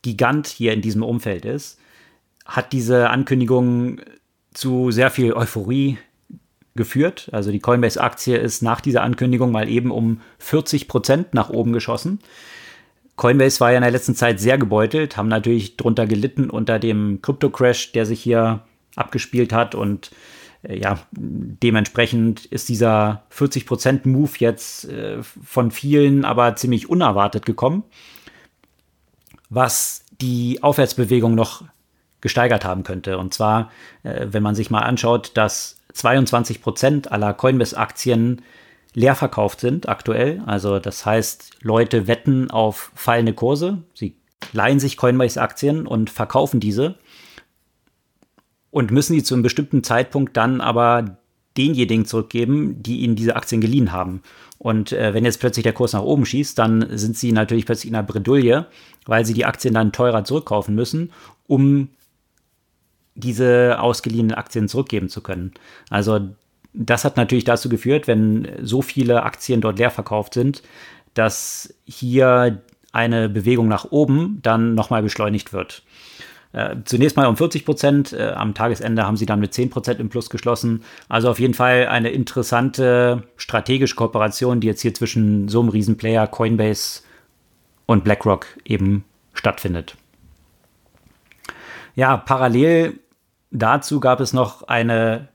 Gigant 0.00 0.46
hier 0.46 0.72
in 0.72 0.80
diesem 0.80 1.02
Umfeld 1.02 1.44
ist, 1.44 1.78
hat 2.46 2.72
diese 2.72 3.10
Ankündigung 3.10 4.00
zu 4.54 4.90
sehr 4.90 5.10
viel 5.10 5.34
Euphorie 5.34 5.98
geführt. 6.74 7.28
Also 7.32 7.52
die 7.52 7.60
Coinbase-Aktie 7.60 8.34
ist 8.38 8.62
nach 8.62 8.80
dieser 8.80 9.02
Ankündigung 9.02 9.52
mal 9.52 9.68
eben 9.68 9.90
um 9.90 10.22
40 10.38 10.88
Prozent 10.88 11.34
nach 11.34 11.50
oben 11.50 11.74
geschossen. 11.74 12.20
Coinbase 13.16 13.60
war 13.60 13.72
ja 13.72 13.76
in 13.76 13.82
der 13.82 13.90
letzten 13.90 14.14
Zeit 14.14 14.40
sehr 14.40 14.56
gebeutelt, 14.56 15.18
haben 15.18 15.28
natürlich 15.28 15.76
drunter 15.76 16.06
gelitten 16.06 16.48
unter 16.48 16.78
dem 16.78 17.20
Krypto-Crash, 17.20 17.92
der 17.92 18.06
sich 18.06 18.22
hier 18.22 18.62
abgespielt 18.96 19.52
hat 19.52 19.74
und 19.74 20.12
ja, 20.68 20.98
dementsprechend 21.12 22.44
ist 22.46 22.68
dieser 22.68 23.24
40%-Move 23.32 24.32
jetzt 24.38 24.86
äh, 24.86 25.22
von 25.22 25.70
vielen 25.70 26.24
aber 26.24 26.56
ziemlich 26.56 26.88
unerwartet 26.88 27.46
gekommen, 27.46 27.84
was 29.50 30.04
die 30.20 30.62
Aufwärtsbewegung 30.62 31.34
noch 31.34 31.64
gesteigert 32.20 32.64
haben 32.64 32.84
könnte. 32.84 33.18
Und 33.18 33.34
zwar, 33.34 33.70
äh, 34.02 34.26
wenn 34.30 34.42
man 34.42 34.54
sich 34.54 34.70
mal 34.70 34.80
anschaut, 34.80 35.32
dass 35.34 35.76
22% 35.94 37.08
aller 37.08 37.34
Coinbase-Aktien 37.34 38.42
leer 38.94 39.14
verkauft 39.14 39.60
sind 39.60 39.88
aktuell. 39.88 40.42
Also 40.46 40.78
das 40.78 41.04
heißt, 41.04 41.58
Leute 41.62 42.06
wetten 42.06 42.50
auf 42.50 42.92
fallende 42.94 43.34
Kurse. 43.34 43.82
Sie 43.92 44.16
leihen 44.52 44.80
sich 44.80 44.96
Coinbase-Aktien 44.96 45.86
und 45.86 46.10
verkaufen 46.10 46.60
diese 46.60 46.96
und 48.74 48.90
müssen 48.90 49.12
die 49.12 49.22
zu 49.22 49.34
einem 49.34 49.44
bestimmten 49.44 49.84
Zeitpunkt 49.84 50.36
dann 50.36 50.60
aber 50.60 51.16
denjenigen 51.56 52.06
zurückgeben, 52.06 52.82
die 52.82 53.02
ihnen 53.02 53.14
diese 53.14 53.36
Aktien 53.36 53.60
geliehen 53.60 53.92
haben. 53.92 54.20
Und 54.58 54.90
äh, 54.90 55.14
wenn 55.14 55.24
jetzt 55.24 55.38
plötzlich 55.38 55.62
der 55.62 55.72
Kurs 55.72 55.92
nach 55.92 56.02
oben 56.02 56.26
schießt, 56.26 56.58
dann 56.58 56.84
sind 56.98 57.16
sie 57.16 57.30
natürlich 57.30 57.66
plötzlich 57.66 57.90
in 57.90 57.94
einer 57.94 58.04
Bredouille, 58.04 58.66
weil 59.06 59.24
sie 59.24 59.32
die 59.32 59.44
Aktien 59.44 59.74
dann 59.74 59.92
teurer 59.92 60.24
zurückkaufen 60.24 60.74
müssen, 60.74 61.12
um 61.46 61.90
diese 63.14 63.78
ausgeliehenen 63.78 64.34
Aktien 64.34 64.66
zurückgeben 64.66 65.08
zu 65.08 65.20
können. 65.20 65.52
Also 65.88 66.30
das 66.72 67.04
hat 67.04 67.16
natürlich 67.16 67.44
dazu 67.44 67.68
geführt, 67.68 68.08
wenn 68.08 68.48
so 68.60 68.82
viele 68.82 69.22
Aktien 69.22 69.60
dort 69.60 69.78
leer 69.78 69.92
verkauft 69.92 70.34
sind, 70.34 70.64
dass 71.14 71.72
hier 71.84 72.60
eine 72.90 73.28
Bewegung 73.28 73.68
nach 73.68 73.92
oben 73.92 74.40
dann 74.42 74.74
nochmal 74.74 75.04
beschleunigt 75.04 75.52
wird. 75.52 75.84
Äh, 76.54 76.76
zunächst 76.84 77.16
mal 77.16 77.26
um 77.26 77.36
40 77.36 77.64
Prozent, 77.64 78.12
äh, 78.12 78.30
am 78.30 78.54
Tagesende 78.54 79.04
haben 79.04 79.16
sie 79.16 79.26
dann 79.26 79.40
mit 79.40 79.52
10 79.52 79.70
Prozent 79.70 79.98
im 79.98 80.08
Plus 80.08 80.30
geschlossen. 80.30 80.84
Also 81.08 81.28
auf 81.28 81.40
jeden 81.40 81.52
Fall 81.52 81.88
eine 81.88 82.10
interessante 82.10 83.24
strategische 83.36 83.96
Kooperation, 83.96 84.60
die 84.60 84.68
jetzt 84.68 84.80
hier 84.80 84.94
zwischen 84.94 85.48
so 85.48 85.60
einem 85.60 85.70
Riesenplayer 85.70 86.28
Coinbase 86.28 87.02
und 87.86 88.04
BlackRock 88.04 88.46
eben 88.64 89.04
stattfindet. 89.32 89.96
Ja, 91.96 92.16
parallel 92.16 93.00
dazu 93.50 93.98
gab 93.98 94.20
es 94.20 94.32
noch 94.32 94.62
eine 94.68 95.28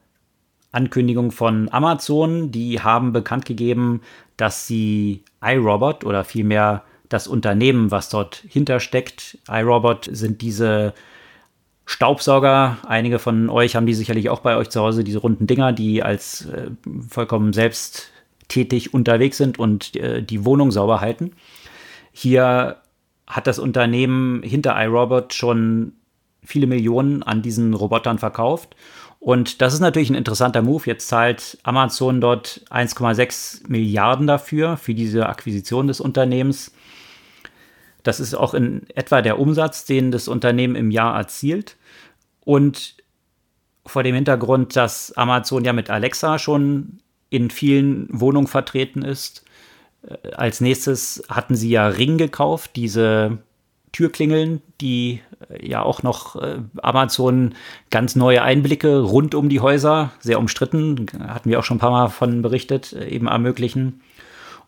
Ankündigung 0.72 1.32
von 1.32 1.68
Amazon. 1.70 2.52
Die 2.52 2.80
haben 2.80 3.12
bekannt 3.12 3.44
gegeben, 3.44 4.02
dass 4.38 4.68
sie 4.68 5.26
iRobot 5.42 6.06
oder 6.06 6.24
vielmehr 6.24 6.84
das 7.10 7.28
Unternehmen, 7.28 7.92
was 7.92 8.10
dort 8.10 8.44
hintersteckt. 8.48 9.40
iRobot 9.50 10.08
sind 10.12 10.42
diese 10.42 10.94
Staubsauger. 11.86 12.78
Einige 12.88 13.18
von 13.18 13.50
euch 13.50 13.76
haben 13.76 13.88
die 13.88 13.96
sicherlich 13.96 14.30
auch 14.30 14.42
bei 14.42 14.56
euch 14.56 14.70
zu 14.70 14.80
Hause, 14.80 15.04
diese 15.04 15.20
runden 15.20 15.48
Dinger, 15.48 15.74
die 15.74 16.04
als 16.04 16.46
äh, 16.46 16.70
vollkommen 17.10 17.52
selbsttätig 17.52 18.94
unterwegs 18.94 19.38
sind 19.38 19.58
und 19.58 19.96
äh, 19.96 20.22
die 20.22 20.46
Wohnung 20.46 20.72
sauber 20.72 21.02
halten. 21.02 21.32
Hier 22.12 22.78
hat 23.26 23.48
das 23.48 23.58
Unternehmen 23.60 24.44
hinter 24.44 24.76
iRobot 24.80 25.34
schon 25.34 25.94
viele 26.44 26.68
Millionen 26.68 27.24
an 27.24 27.42
diesen 27.42 27.74
Robotern 27.74 28.20
verkauft. 28.20 28.76
Und 29.20 29.62
das 29.62 29.74
ist 29.74 29.82
natürlich 29.82 30.10
ein 30.10 30.16
interessanter 30.16 30.62
Move. 30.62 30.84
Jetzt 30.86 31.08
zahlt 31.08 31.58
Amazon 31.64 32.22
dort 32.22 32.62
1,6 32.70 33.68
Milliarden 33.68 34.28
dafür, 34.28 34.78
für 34.78 34.94
diese 34.94 35.28
Akquisition 35.28 35.88
des 35.88 36.00
Unternehmens. 36.00 36.72
Das 38.04 38.20
ist 38.20 38.34
auch 38.34 38.54
in 38.54 38.84
etwa 38.96 39.22
der 39.22 39.40
Umsatz, 39.40 39.86
den 39.86 40.12
das 40.12 40.28
Unternehmen 40.28 40.76
im 40.76 40.92
Jahr 40.92 41.18
erzielt. 41.18 41.78
Und 42.46 42.96
vor 43.86 44.04
dem 44.04 44.16
Hintergrund, 44.16 44.76
dass 44.76 45.12
Amazon 45.14 45.66
ja 45.66 45.74
mit 45.74 45.90
Alexa 45.90 46.40
schon 46.40 47.00
in 47.30 47.50
vielen 47.50 48.08
Wohnungen 48.12 48.48
vertreten 48.48 49.02
ist. 49.02 49.44
Äh, 50.08 50.32
als 50.32 50.62
nächstes 50.62 51.24
hatten 51.30 51.56
sie 51.56 51.70
ja 51.70 51.88
Ring 51.88 52.18
gekauft, 52.18 52.72
diese 52.76 53.40
Türklingeln, 53.92 54.62
die 54.82 55.22
äh, 55.50 55.68
ja 55.68 55.82
auch 55.82 56.04
noch 56.04 56.36
äh, 56.36 56.60
Amazon 56.82 57.56
ganz 57.90 58.16
neue 58.16 58.42
Einblicke 58.42 59.00
rund 59.00 59.36
um 59.36 59.50
die 59.50 59.60
Häuser, 59.60 60.12
sehr 60.20 60.40
umstritten, 60.40 61.08
hatten 61.28 61.50
wir 61.50 61.60
auch 61.60 61.64
schon 61.64 61.78
ein 61.78 61.82
paar 61.82 61.92
Mal 61.92 62.10
von 62.10 62.42
berichtet, 62.42 62.94
eben 62.94 63.28
ermöglichen. 63.28 64.02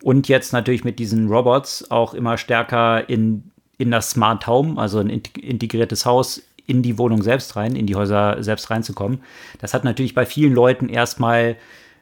Und 0.01 0.27
jetzt 0.27 0.53
natürlich 0.53 0.83
mit 0.83 0.99
diesen 0.99 1.27
Robots 1.27 1.89
auch 1.91 2.13
immer 2.13 2.37
stärker 2.37 3.07
in, 3.07 3.51
in 3.77 3.91
das 3.91 4.11
Smart 4.11 4.47
Home, 4.47 4.79
also 4.79 4.99
ein 4.99 5.09
integriertes 5.09 6.05
Haus, 6.05 6.41
in 6.67 6.81
die 6.81 6.97
Wohnung 6.97 7.21
selbst 7.21 7.55
rein, 7.55 7.75
in 7.75 7.85
die 7.85 7.95
Häuser 7.95 8.41
selbst 8.41 8.69
reinzukommen. 8.69 9.21
Das 9.59 9.73
hat 9.73 9.83
natürlich 9.83 10.15
bei 10.15 10.25
vielen 10.25 10.53
Leuten 10.53 10.89
erstmal 10.89 11.57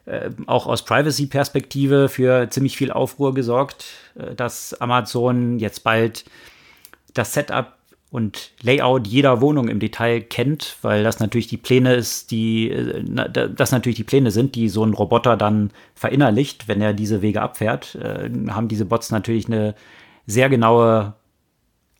äh, 0.06 0.30
auch 0.46 0.66
aus 0.66 0.84
Privacy-Perspektive 0.84 2.08
für 2.08 2.48
ziemlich 2.50 2.76
viel 2.76 2.92
Aufruhr 2.92 3.34
gesorgt, 3.34 3.86
äh, 4.16 4.34
dass 4.34 4.80
Amazon 4.80 5.58
jetzt 5.58 5.82
bald 5.84 6.24
das 7.14 7.34
Setup 7.34 7.74
und 8.10 8.50
Layout 8.62 9.06
jeder 9.06 9.40
Wohnung 9.40 9.68
im 9.68 9.78
Detail 9.78 10.20
kennt, 10.20 10.76
weil 10.82 11.04
das 11.04 11.20
natürlich 11.20 11.46
die 11.46 11.56
Pläne 11.56 11.94
ist, 11.94 12.30
die 12.30 12.70
äh, 12.70 13.04
das 13.54 13.70
natürlich 13.70 13.96
die 13.96 14.04
Pläne 14.04 14.30
sind, 14.30 14.56
die 14.56 14.68
so 14.68 14.84
ein 14.84 14.94
Roboter 14.94 15.36
dann 15.36 15.70
verinnerlicht, 15.94 16.66
wenn 16.66 16.80
er 16.80 16.92
diese 16.92 17.22
Wege 17.22 17.40
abfährt, 17.40 17.94
äh, 17.94 18.28
haben 18.48 18.68
diese 18.68 18.84
Bots 18.84 19.10
natürlich 19.10 19.46
eine 19.46 19.74
sehr 20.26 20.48
genaue 20.48 21.14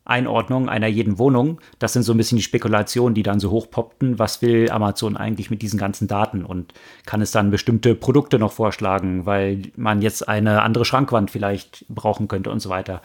Einordnung 0.04 0.68
einer 0.68 0.88
jeden 0.88 1.18
Wohnung. 1.18 1.60
Das 1.78 1.92
sind 1.92 2.02
so 2.02 2.12
ein 2.12 2.16
bisschen 2.16 2.36
die 2.36 2.42
Spekulationen, 2.42 3.14
die 3.14 3.22
dann 3.22 3.38
so 3.38 3.50
hochpoppten. 3.50 4.18
Was 4.18 4.42
will 4.42 4.68
Amazon 4.70 5.16
eigentlich 5.16 5.50
mit 5.50 5.62
diesen 5.62 5.78
ganzen 5.78 6.08
Daten? 6.08 6.44
Und 6.44 6.74
kann 7.06 7.22
es 7.22 7.30
dann 7.30 7.52
bestimmte 7.52 7.94
Produkte 7.94 8.40
noch 8.40 8.50
vorschlagen, 8.50 9.26
weil 9.26 9.62
man 9.76 10.02
jetzt 10.02 10.26
eine 10.28 10.62
andere 10.62 10.84
Schrankwand 10.84 11.30
vielleicht 11.30 11.84
brauchen 11.88 12.26
könnte 12.26 12.50
und 12.50 12.58
so 12.58 12.70
weiter 12.70 13.02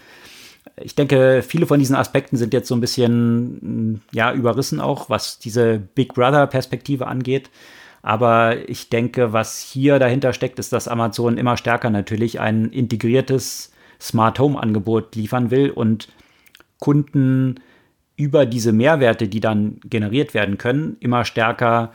ich 0.77 0.95
denke, 0.95 1.43
viele 1.45 1.67
von 1.67 1.79
diesen 1.79 1.95
Aspekten 1.95 2.37
sind 2.37 2.53
jetzt 2.53 2.67
so 2.67 2.75
ein 2.75 2.81
bisschen 2.81 4.01
ja, 4.11 4.33
überrissen 4.33 4.81
auch, 4.81 5.09
was 5.09 5.39
diese 5.39 5.79
Big 5.79 6.13
Brother-Perspektive 6.13 7.07
angeht. 7.07 7.49
Aber 8.01 8.69
ich 8.69 8.89
denke, 8.89 9.33
was 9.33 9.59
hier 9.59 9.97
dahinter 9.99 10.33
steckt, 10.33 10.59
ist, 10.59 10.73
dass 10.73 10.87
Amazon 10.87 11.37
immer 11.37 11.57
stärker 11.57 11.89
natürlich 11.89 12.39
ein 12.39 12.65
integriertes 12.65 13.71
Smart 13.99 14.37
Home-Angebot 14.37 15.15
liefern 15.15 15.49
will 15.49 15.71
und 15.71 16.09
Kunden 16.79 17.55
über 18.17 18.45
diese 18.45 18.73
Mehrwerte, 18.73 19.27
die 19.27 19.39
dann 19.39 19.79
generiert 19.85 20.33
werden 20.33 20.57
können, 20.57 20.97
immer 20.99 21.25
stärker 21.25 21.91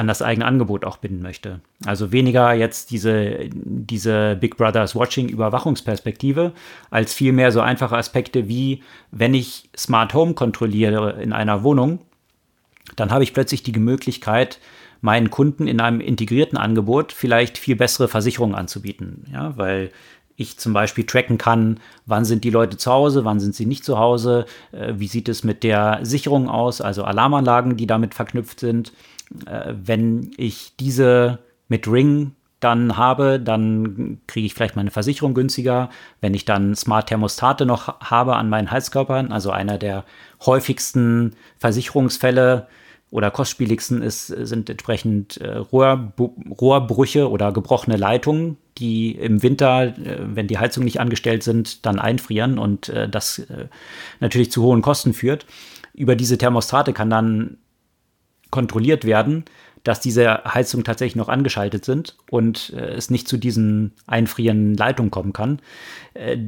an 0.00 0.06
das 0.06 0.22
eigene 0.22 0.46
Angebot 0.46 0.86
auch 0.86 0.96
binden 0.96 1.20
möchte. 1.20 1.60
Also 1.84 2.10
weniger 2.10 2.54
jetzt 2.54 2.90
diese, 2.90 3.50
diese 3.52 4.34
Big 4.40 4.56
Brothers 4.56 4.96
Watching 4.96 5.28
Überwachungsperspektive, 5.28 6.52
als 6.90 7.12
vielmehr 7.12 7.52
so 7.52 7.60
einfache 7.60 7.98
Aspekte 7.98 8.48
wie, 8.48 8.82
wenn 9.10 9.34
ich 9.34 9.68
Smart 9.76 10.14
Home 10.14 10.32
kontrolliere 10.32 11.20
in 11.20 11.34
einer 11.34 11.62
Wohnung, 11.62 11.98
dann 12.96 13.10
habe 13.10 13.24
ich 13.24 13.34
plötzlich 13.34 13.62
die 13.62 13.78
Möglichkeit, 13.78 14.58
meinen 15.02 15.30
Kunden 15.30 15.68
in 15.68 15.80
einem 15.80 16.00
integrierten 16.00 16.56
Angebot 16.56 17.12
vielleicht 17.12 17.58
viel 17.58 17.76
bessere 17.76 18.08
Versicherungen 18.08 18.54
anzubieten. 18.54 19.24
Ja, 19.30 19.56
weil 19.58 19.90
ich 20.36 20.56
zum 20.56 20.72
Beispiel 20.72 21.04
tracken 21.04 21.36
kann, 21.36 21.78
wann 22.06 22.24
sind 22.24 22.44
die 22.44 22.50
Leute 22.50 22.78
zu 22.78 22.90
Hause, 22.90 23.26
wann 23.26 23.38
sind 23.38 23.54
sie 23.54 23.66
nicht 23.66 23.84
zu 23.84 23.98
Hause, 23.98 24.46
äh, 24.72 24.94
wie 24.96 25.08
sieht 25.08 25.28
es 25.28 25.44
mit 25.44 25.62
der 25.62 26.00
Sicherung 26.02 26.48
aus, 26.48 26.80
also 26.80 27.04
Alarmanlagen, 27.04 27.76
die 27.76 27.86
damit 27.86 28.14
verknüpft 28.14 28.60
sind 28.60 28.92
äh, 29.46 29.74
wenn 29.74 30.32
ich 30.36 30.72
diese 30.78 31.38
mit 31.68 31.86
Ring 31.86 32.32
dann 32.60 32.96
habe, 32.96 33.40
dann 33.40 34.20
kriege 34.26 34.46
ich 34.46 34.54
vielleicht 34.54 34.76
meine 34.76 34.90
Versicherung 34.90 35.34
günstiger. 35.34 35.88
Wenn 36.20 36.34
ich 36.34 36.44
dann 36.44 36.76
Smart 36.76 37.08
Thermostate 37.08 37.64
noch 37.64 38.00
habe 38.00 38.36
an 38.36 38.50
meinen 38.50 38.70
Heizkörpern, 38.70 39.32
also 39.32 39.50
einer 39.50 39.78
der 39.78 40.04
häufigsten 40.44 41.34
Versicherungsfälle 41.58 42.68
oder 43.10 43.30
kostspieligsten 43.30 44.02
ist, 44.02 44.28
sind 44.28 44.70
entsprechend 44.70 45.38
äh, 45.38 45.56
Rohr, 45.56 46.12
Rohrbrüche 46.60 47.28
oder 47.28 47.50
gebrochene 47.50 47.96
Leitungen, 47.96 48.56
die 48.78 49.12
im 49.12 49.42
Winter, 49.42 49.96
äh, 49.98 50.18
wenn 50.20 50.46
die 50.46 50.58
Heizungen 50.58 50.84
nicht 50.84 51.00
angestellt 51.00 51.42
sind, 51.42 51.86
dann 51.86 51.98
einfrieren 51.98 52.58
und 52.58 52.88
äh, 52.90 53.08
das 53.08 53.40
äh, 53.40 53.66
natürlich 54.20 54.52
zu 54.52 54.62
hohen 54.62 54.82
Kosten 54.82 55.12
führt. 55.12 55.46
Über 55.92 56.14
diese 56.14 56.38
Thermostate 56.38 56.92
kann 56.92 57.10
dann 57.10 57.56
kontrolliert 58.50 59.04
werden, 59.04 59.44
dass 59.84 60.00
diese 60.00 60.44
Heizungen 60.44 60.84
tatsächlich 60.84 61.16
noch 61.16 61.28
angeschaltet 61.28 61.84
sind 61.84 62.16
und 62.30 62.72
äh, 62.76 62.94
es 62.94 63.10
nicht 63.10 63.28
zu 63.28 63.38
diesen 63.38 63.92
einfrierenden 64.06 64.76
Leitungen 64.76 65.10
kommen 65.10 65.32
kann. 65.32 65.60
Äh, 66.14 66.38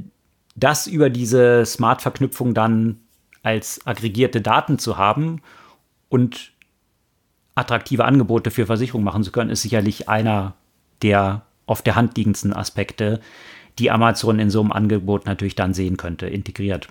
das 0.54 0.86
über 0.86 1.08
diese 1.08 1.64
Smart-Verknüpfung 1.64 2.52
dann 2.52 3.00
als 3.42 3.86
aggregierte 3.86 4.40
Daten 4.40 4.78
zu 4.78 4.98
haben 4.98 5.40
und 6.08 6.52
attraktive 7.54 8.04
Angebote 8.04 8.50
für 8.50 8.66
Versicherungen 8.66 9.04
machen 9.04 9.24
zu 9.24 9.32
können, 9.32 9.50
ist 9.50 9.62
sicherlich 9.62 10.08
einer 10.08 10.54
der 11.02 11.42
auf 11.66 11.82
der 11.82 11.96
Hand 11.96 12.16
liegendsten 12.16 12.52
Aspekte, 12.52 13.20
die 13.78 13.90
Amazon 13.90 14.38
in 14.38 14.50
so 14.50 14.60
einem 14.60 14.72
Angebot 14.72 15.26
natürlich 15.26 15.54
dann 15.54 15.74
sehen 15.74 15.96
könnte, 15.96 16.26
integriert. 16.26 16.88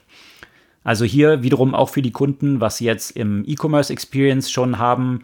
Also 0.84 1.06
hier 1.06 1.44
wiederum 1.44 1.76
auch 1.76 1.89
für 1.89 2.02
die 2.02 2.12
Kunden, 2.12 2.60
was 2.60 2.78
sie 2.78 2.86
jetzt 2.86 3.12
im 3.12 3.44
E-Commerce 3.46 3.94
Experience 3.94 4.50
schon 4.50 4.79
haben, 4.79 5.23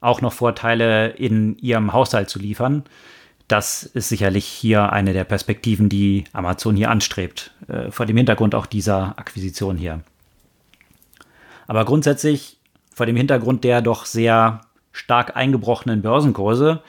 auch 0.00 0.20
noch 0.20 0.32
Vorteile 0.32 1.08
in 1.10 1.56
ihrem 1.58 1.92
Haushalt 1.92 2.28
zu 2.28 2.38
liefern. 2.38 2.84
Das 3.48 3.82
ist 3.82 4.10
sicherlich 4.10 4.44
hier 4.44 4.92
eine 4.92 5.14
der 5.14 5.24
Perspektiven, 5.24 5.88
die 5.88 6.24
Amazon 6.32 6.76
hier 6.76 6.90
anstrebt, 6.90 7.52
äh, 7.68 7.90
vor 7.90 8.04
dem 8.04 8.16
Hintergrund 8.16 8.54
auch 8.54 8.66
dieser 8.66 9.18
Akquisition 9.18 9.78
hier. 9.78 10.00
Aber 11.66 11.84
grundsätzlich 11.86 12.58
vor 12.94 13.06
dem 13.06 13.16
Hintergrund 13.16 13.64
der 13.64 13.80
doch 13.80 14.04
sehr 14.04 14.60
stark 14.92 15.36
eingebrochenen 15.36 16.02
Börsenkurse 16.02 16.82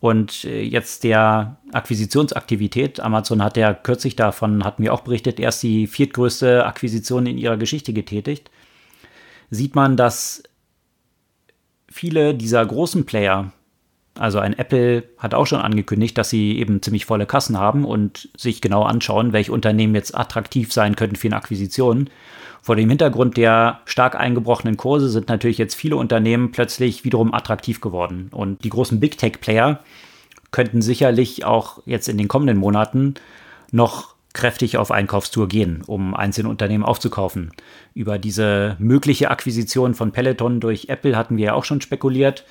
und 0.00 0.44
äh, 0.44 0.62
jetzt 0.62 1.02
der 1.04 1.56
Akquisitionsaktivität, 1.72 3.00
Amazon 3.00 3.42
hat 3.42 3.56
ja 3.56 3.74
kürzlich 3.74 4.14
davon, 4.16 4.64
hatten 4.64 4.82
wir 4.82 4.94
auch 4.94 5.00
berichtet, 5.00 5.40
erst 5.40 5.62
die 5.62 5.86
viertgrößte 5.86 6.64
Akquisition 6.66 7.26
in 7.26 7.38
ihrer 7.38 7.56
Geschichte 7.56 7.92
getätigt, 7.92 8.50
sieht 9.50 9.74
man, 9.74 9.96
dass 9.96 10.42
viele 11.90 12.34
dieser 12.34 12.64
großen 12.64 13.06
Player, 13.06 13.52
Also 14.18 14.40
ein 14.40 14.58
Apple 14.58 15.04
hat 15.18 15.32
auch 15.32 15.46
schon 15.46 15.60
angekündigt, 15.60 16.18
dass 16.18 16.30
sie 16.30 16.58
eben 16.58 16.82
ziemlich 16.82 17.06
volle 17.06 17.26
Kassen 17.26 17.56
haben 17.58 17.84
und 17.84 18.28
sich 18.36 18.60
genau 18.60 18.82
anschauen, 18.82 19.32
welche 19.32 19.52
Unternehmen 19.52 19.94
jetzt 19.94 20.16
attraktiv 20.16 20.72
sein 20.72 20.96
könnten 20.96 21.16
für 21.16 21.28
eine 21.28 21.36
Akquisition. 21.36 22.10
Vor 22.62 22.76
dem 22.76 22.88
Hintergrund 22.88 23.36
der 23.36 23.80
stark 23.84 24.14
eingebrochenen 24.14 24.76
Kurse 24.76 25.08
sind 25.08 25.28
natürlich 25.28 25.58
jetzt 25.58 25.74
viele 25.74 25.96
Unternehmen 25.96 26.52
plötzlich 26.52 27.04
wiederum 27.04 27.32
attraktiv 27.32 27.80
geworden. 27.80 28.28
Und 28.32 28.64
die 28.64 28.70
großen 28.70 29.00
Big 29.00 29.16
Tech-Player 29.18 29.80
könnten 30.50 30.82
sicherlich 30.82 31.44
auch 31.44 31.82
jetzt 31.86 32.08
in 32.08 32.18
den 32.18 32.28
kommenden 32.28 32.58
Monaten 32.58 33.14
noch 33.70 34.14
kräftig 34.32 34.76
auf 34.76 34.90
Einkaufstour 34.90 35.48
gehen, 35.48 35.82
um 35.86 36.14
einzelne 36.14 36.48
Unternehmen 36.48 36.84
aufzukaufen. 36.84 37.50
Über 37.94 38.18
diese 38.18 38.76
mögliche 38.78 39.30
Akquisition 39.30 39.94
von 39.94 40.12
Peloton 40.12 40.60
durch 40.60 40.88
Apple 40.88 41.16
hatten 41.16 41.36
wir 41.36 41.46
ja 41.46 41.54
auch 41.54 41.64
schon 41.64 41.80
spekuliert. 41.80 42.44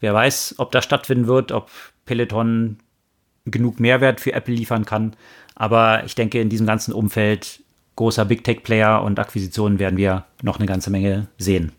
Wer 0.00 0.14
weiß, 0.14 0.56
ob 0.58 0.72
das 0.72 0.84
stattfinden 0.84 1.26
wird, 1.26 1.52
ob 1.52 1.70
Peloton 2.06 2.78
genug 3.44 3.80
Mehrwert 3.80 4.20
für 4.20 4.32
Apple 4.32 4.54
liefern 4.54 4.86
kann. 4.86 5.14
Aber 5.54 6.04
ich 6.04 6.14
denke, 6.14 6.40
in 6.40 6.48
diesem 6.48 6.66
ganzen 6.66 6.92
Umfeld 6.92 7.62
großer 8.00 8.24
Big 8.24 8.44
Tech 8.44 8.62
Player 8.62 9.02
und 9.02 9.18
Akquisitionen 9.18 9.78
werden 9.78 9.98
wir 9.98 10.24
noch 10.42 10.56
eine 10.56 10.64
ganze 10.64 10.88
Menge 10.88 11.26
sehen. 11.36 11.72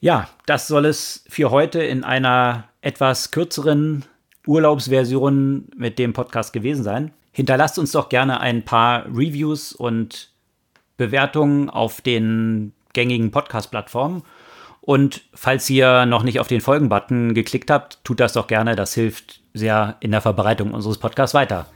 Ja, 0.00 0.28
das 0.46 0.66
soll 0.66 0.84
es 0.84 1.24
für 1.28 1.52
heute 1.52 1.80
in 1.80 2.02
einer 2.02 2.64
etwas 2.80 3.30
kürzeren 3.30 4.04
Urlaubsversion 4.48 5.66
mit 5.76 6.00
dem 6.00 6.12
Podcast 6.12 6.52
gewesen 6.52 6.82
sein. 6.82 7.12
Hinterlasst 7.30 7.78
uns 7.78 7.92
doch 7.92 8.08
gerne 8.08 8.40
ein 8.40 8.64
paar 8.64 9.06
Reviews 9.06 9.72
und 9.72 10.30
Bewertungen 10.96 11.70
auf 11.70 12.00
den 12.00 12.72
gängigen 12.94 13.30
Podcast-Plattformen. 13.30 14.24
Und 14.80 15.22
falls 15.34 15.70
ihr 15.70 16.04
noch 16.04 16.24
nicht 16.24 16.40
auf 16.40 16.48
den 16.48 16.62
Folgen-Button 16.62 17.32
geklickt 17.32 17.70
habt, 17.70 18.02
tut 18.02 18.18
das 18.18 18.32
doch 18.32 18.48
gerne. 18.48 18.74
Das 18.74 18.94
hilft 18.94 19.40
sehr 19.54 19.94
in 20.00 20.10
der 20.10 20.20
Verbreitung 20.20 20.74
unseres 20.74 20.98
Podcasts 20.98 21.34
weiter. 21.34 21.66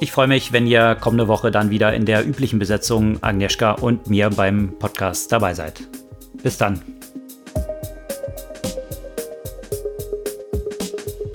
Ich 0.00 0.12
freue 0.12 0.26
mich, 0.26 0.52
wenn 0.52 0.66
ihr 0.66 0.96
kommende 0.96 1.28
Woche 1.28 1.50
dann 1.50 1.70
wieder 1.70 1.94
in 1.94 2.04
der 2.04 2.26
üblichen 2.26 2.58
Besetzung 2.58 3.22
Agnieszka 3.22 3.72
und 3.72 4.10
mir 4.10 4.30
beim 4.30 4.76
Podcast 4.78 5.30
dabei 5.30 5.54
seid. 5.54 5.82
Bis 6.42 6.58
dann. 6.58 6.82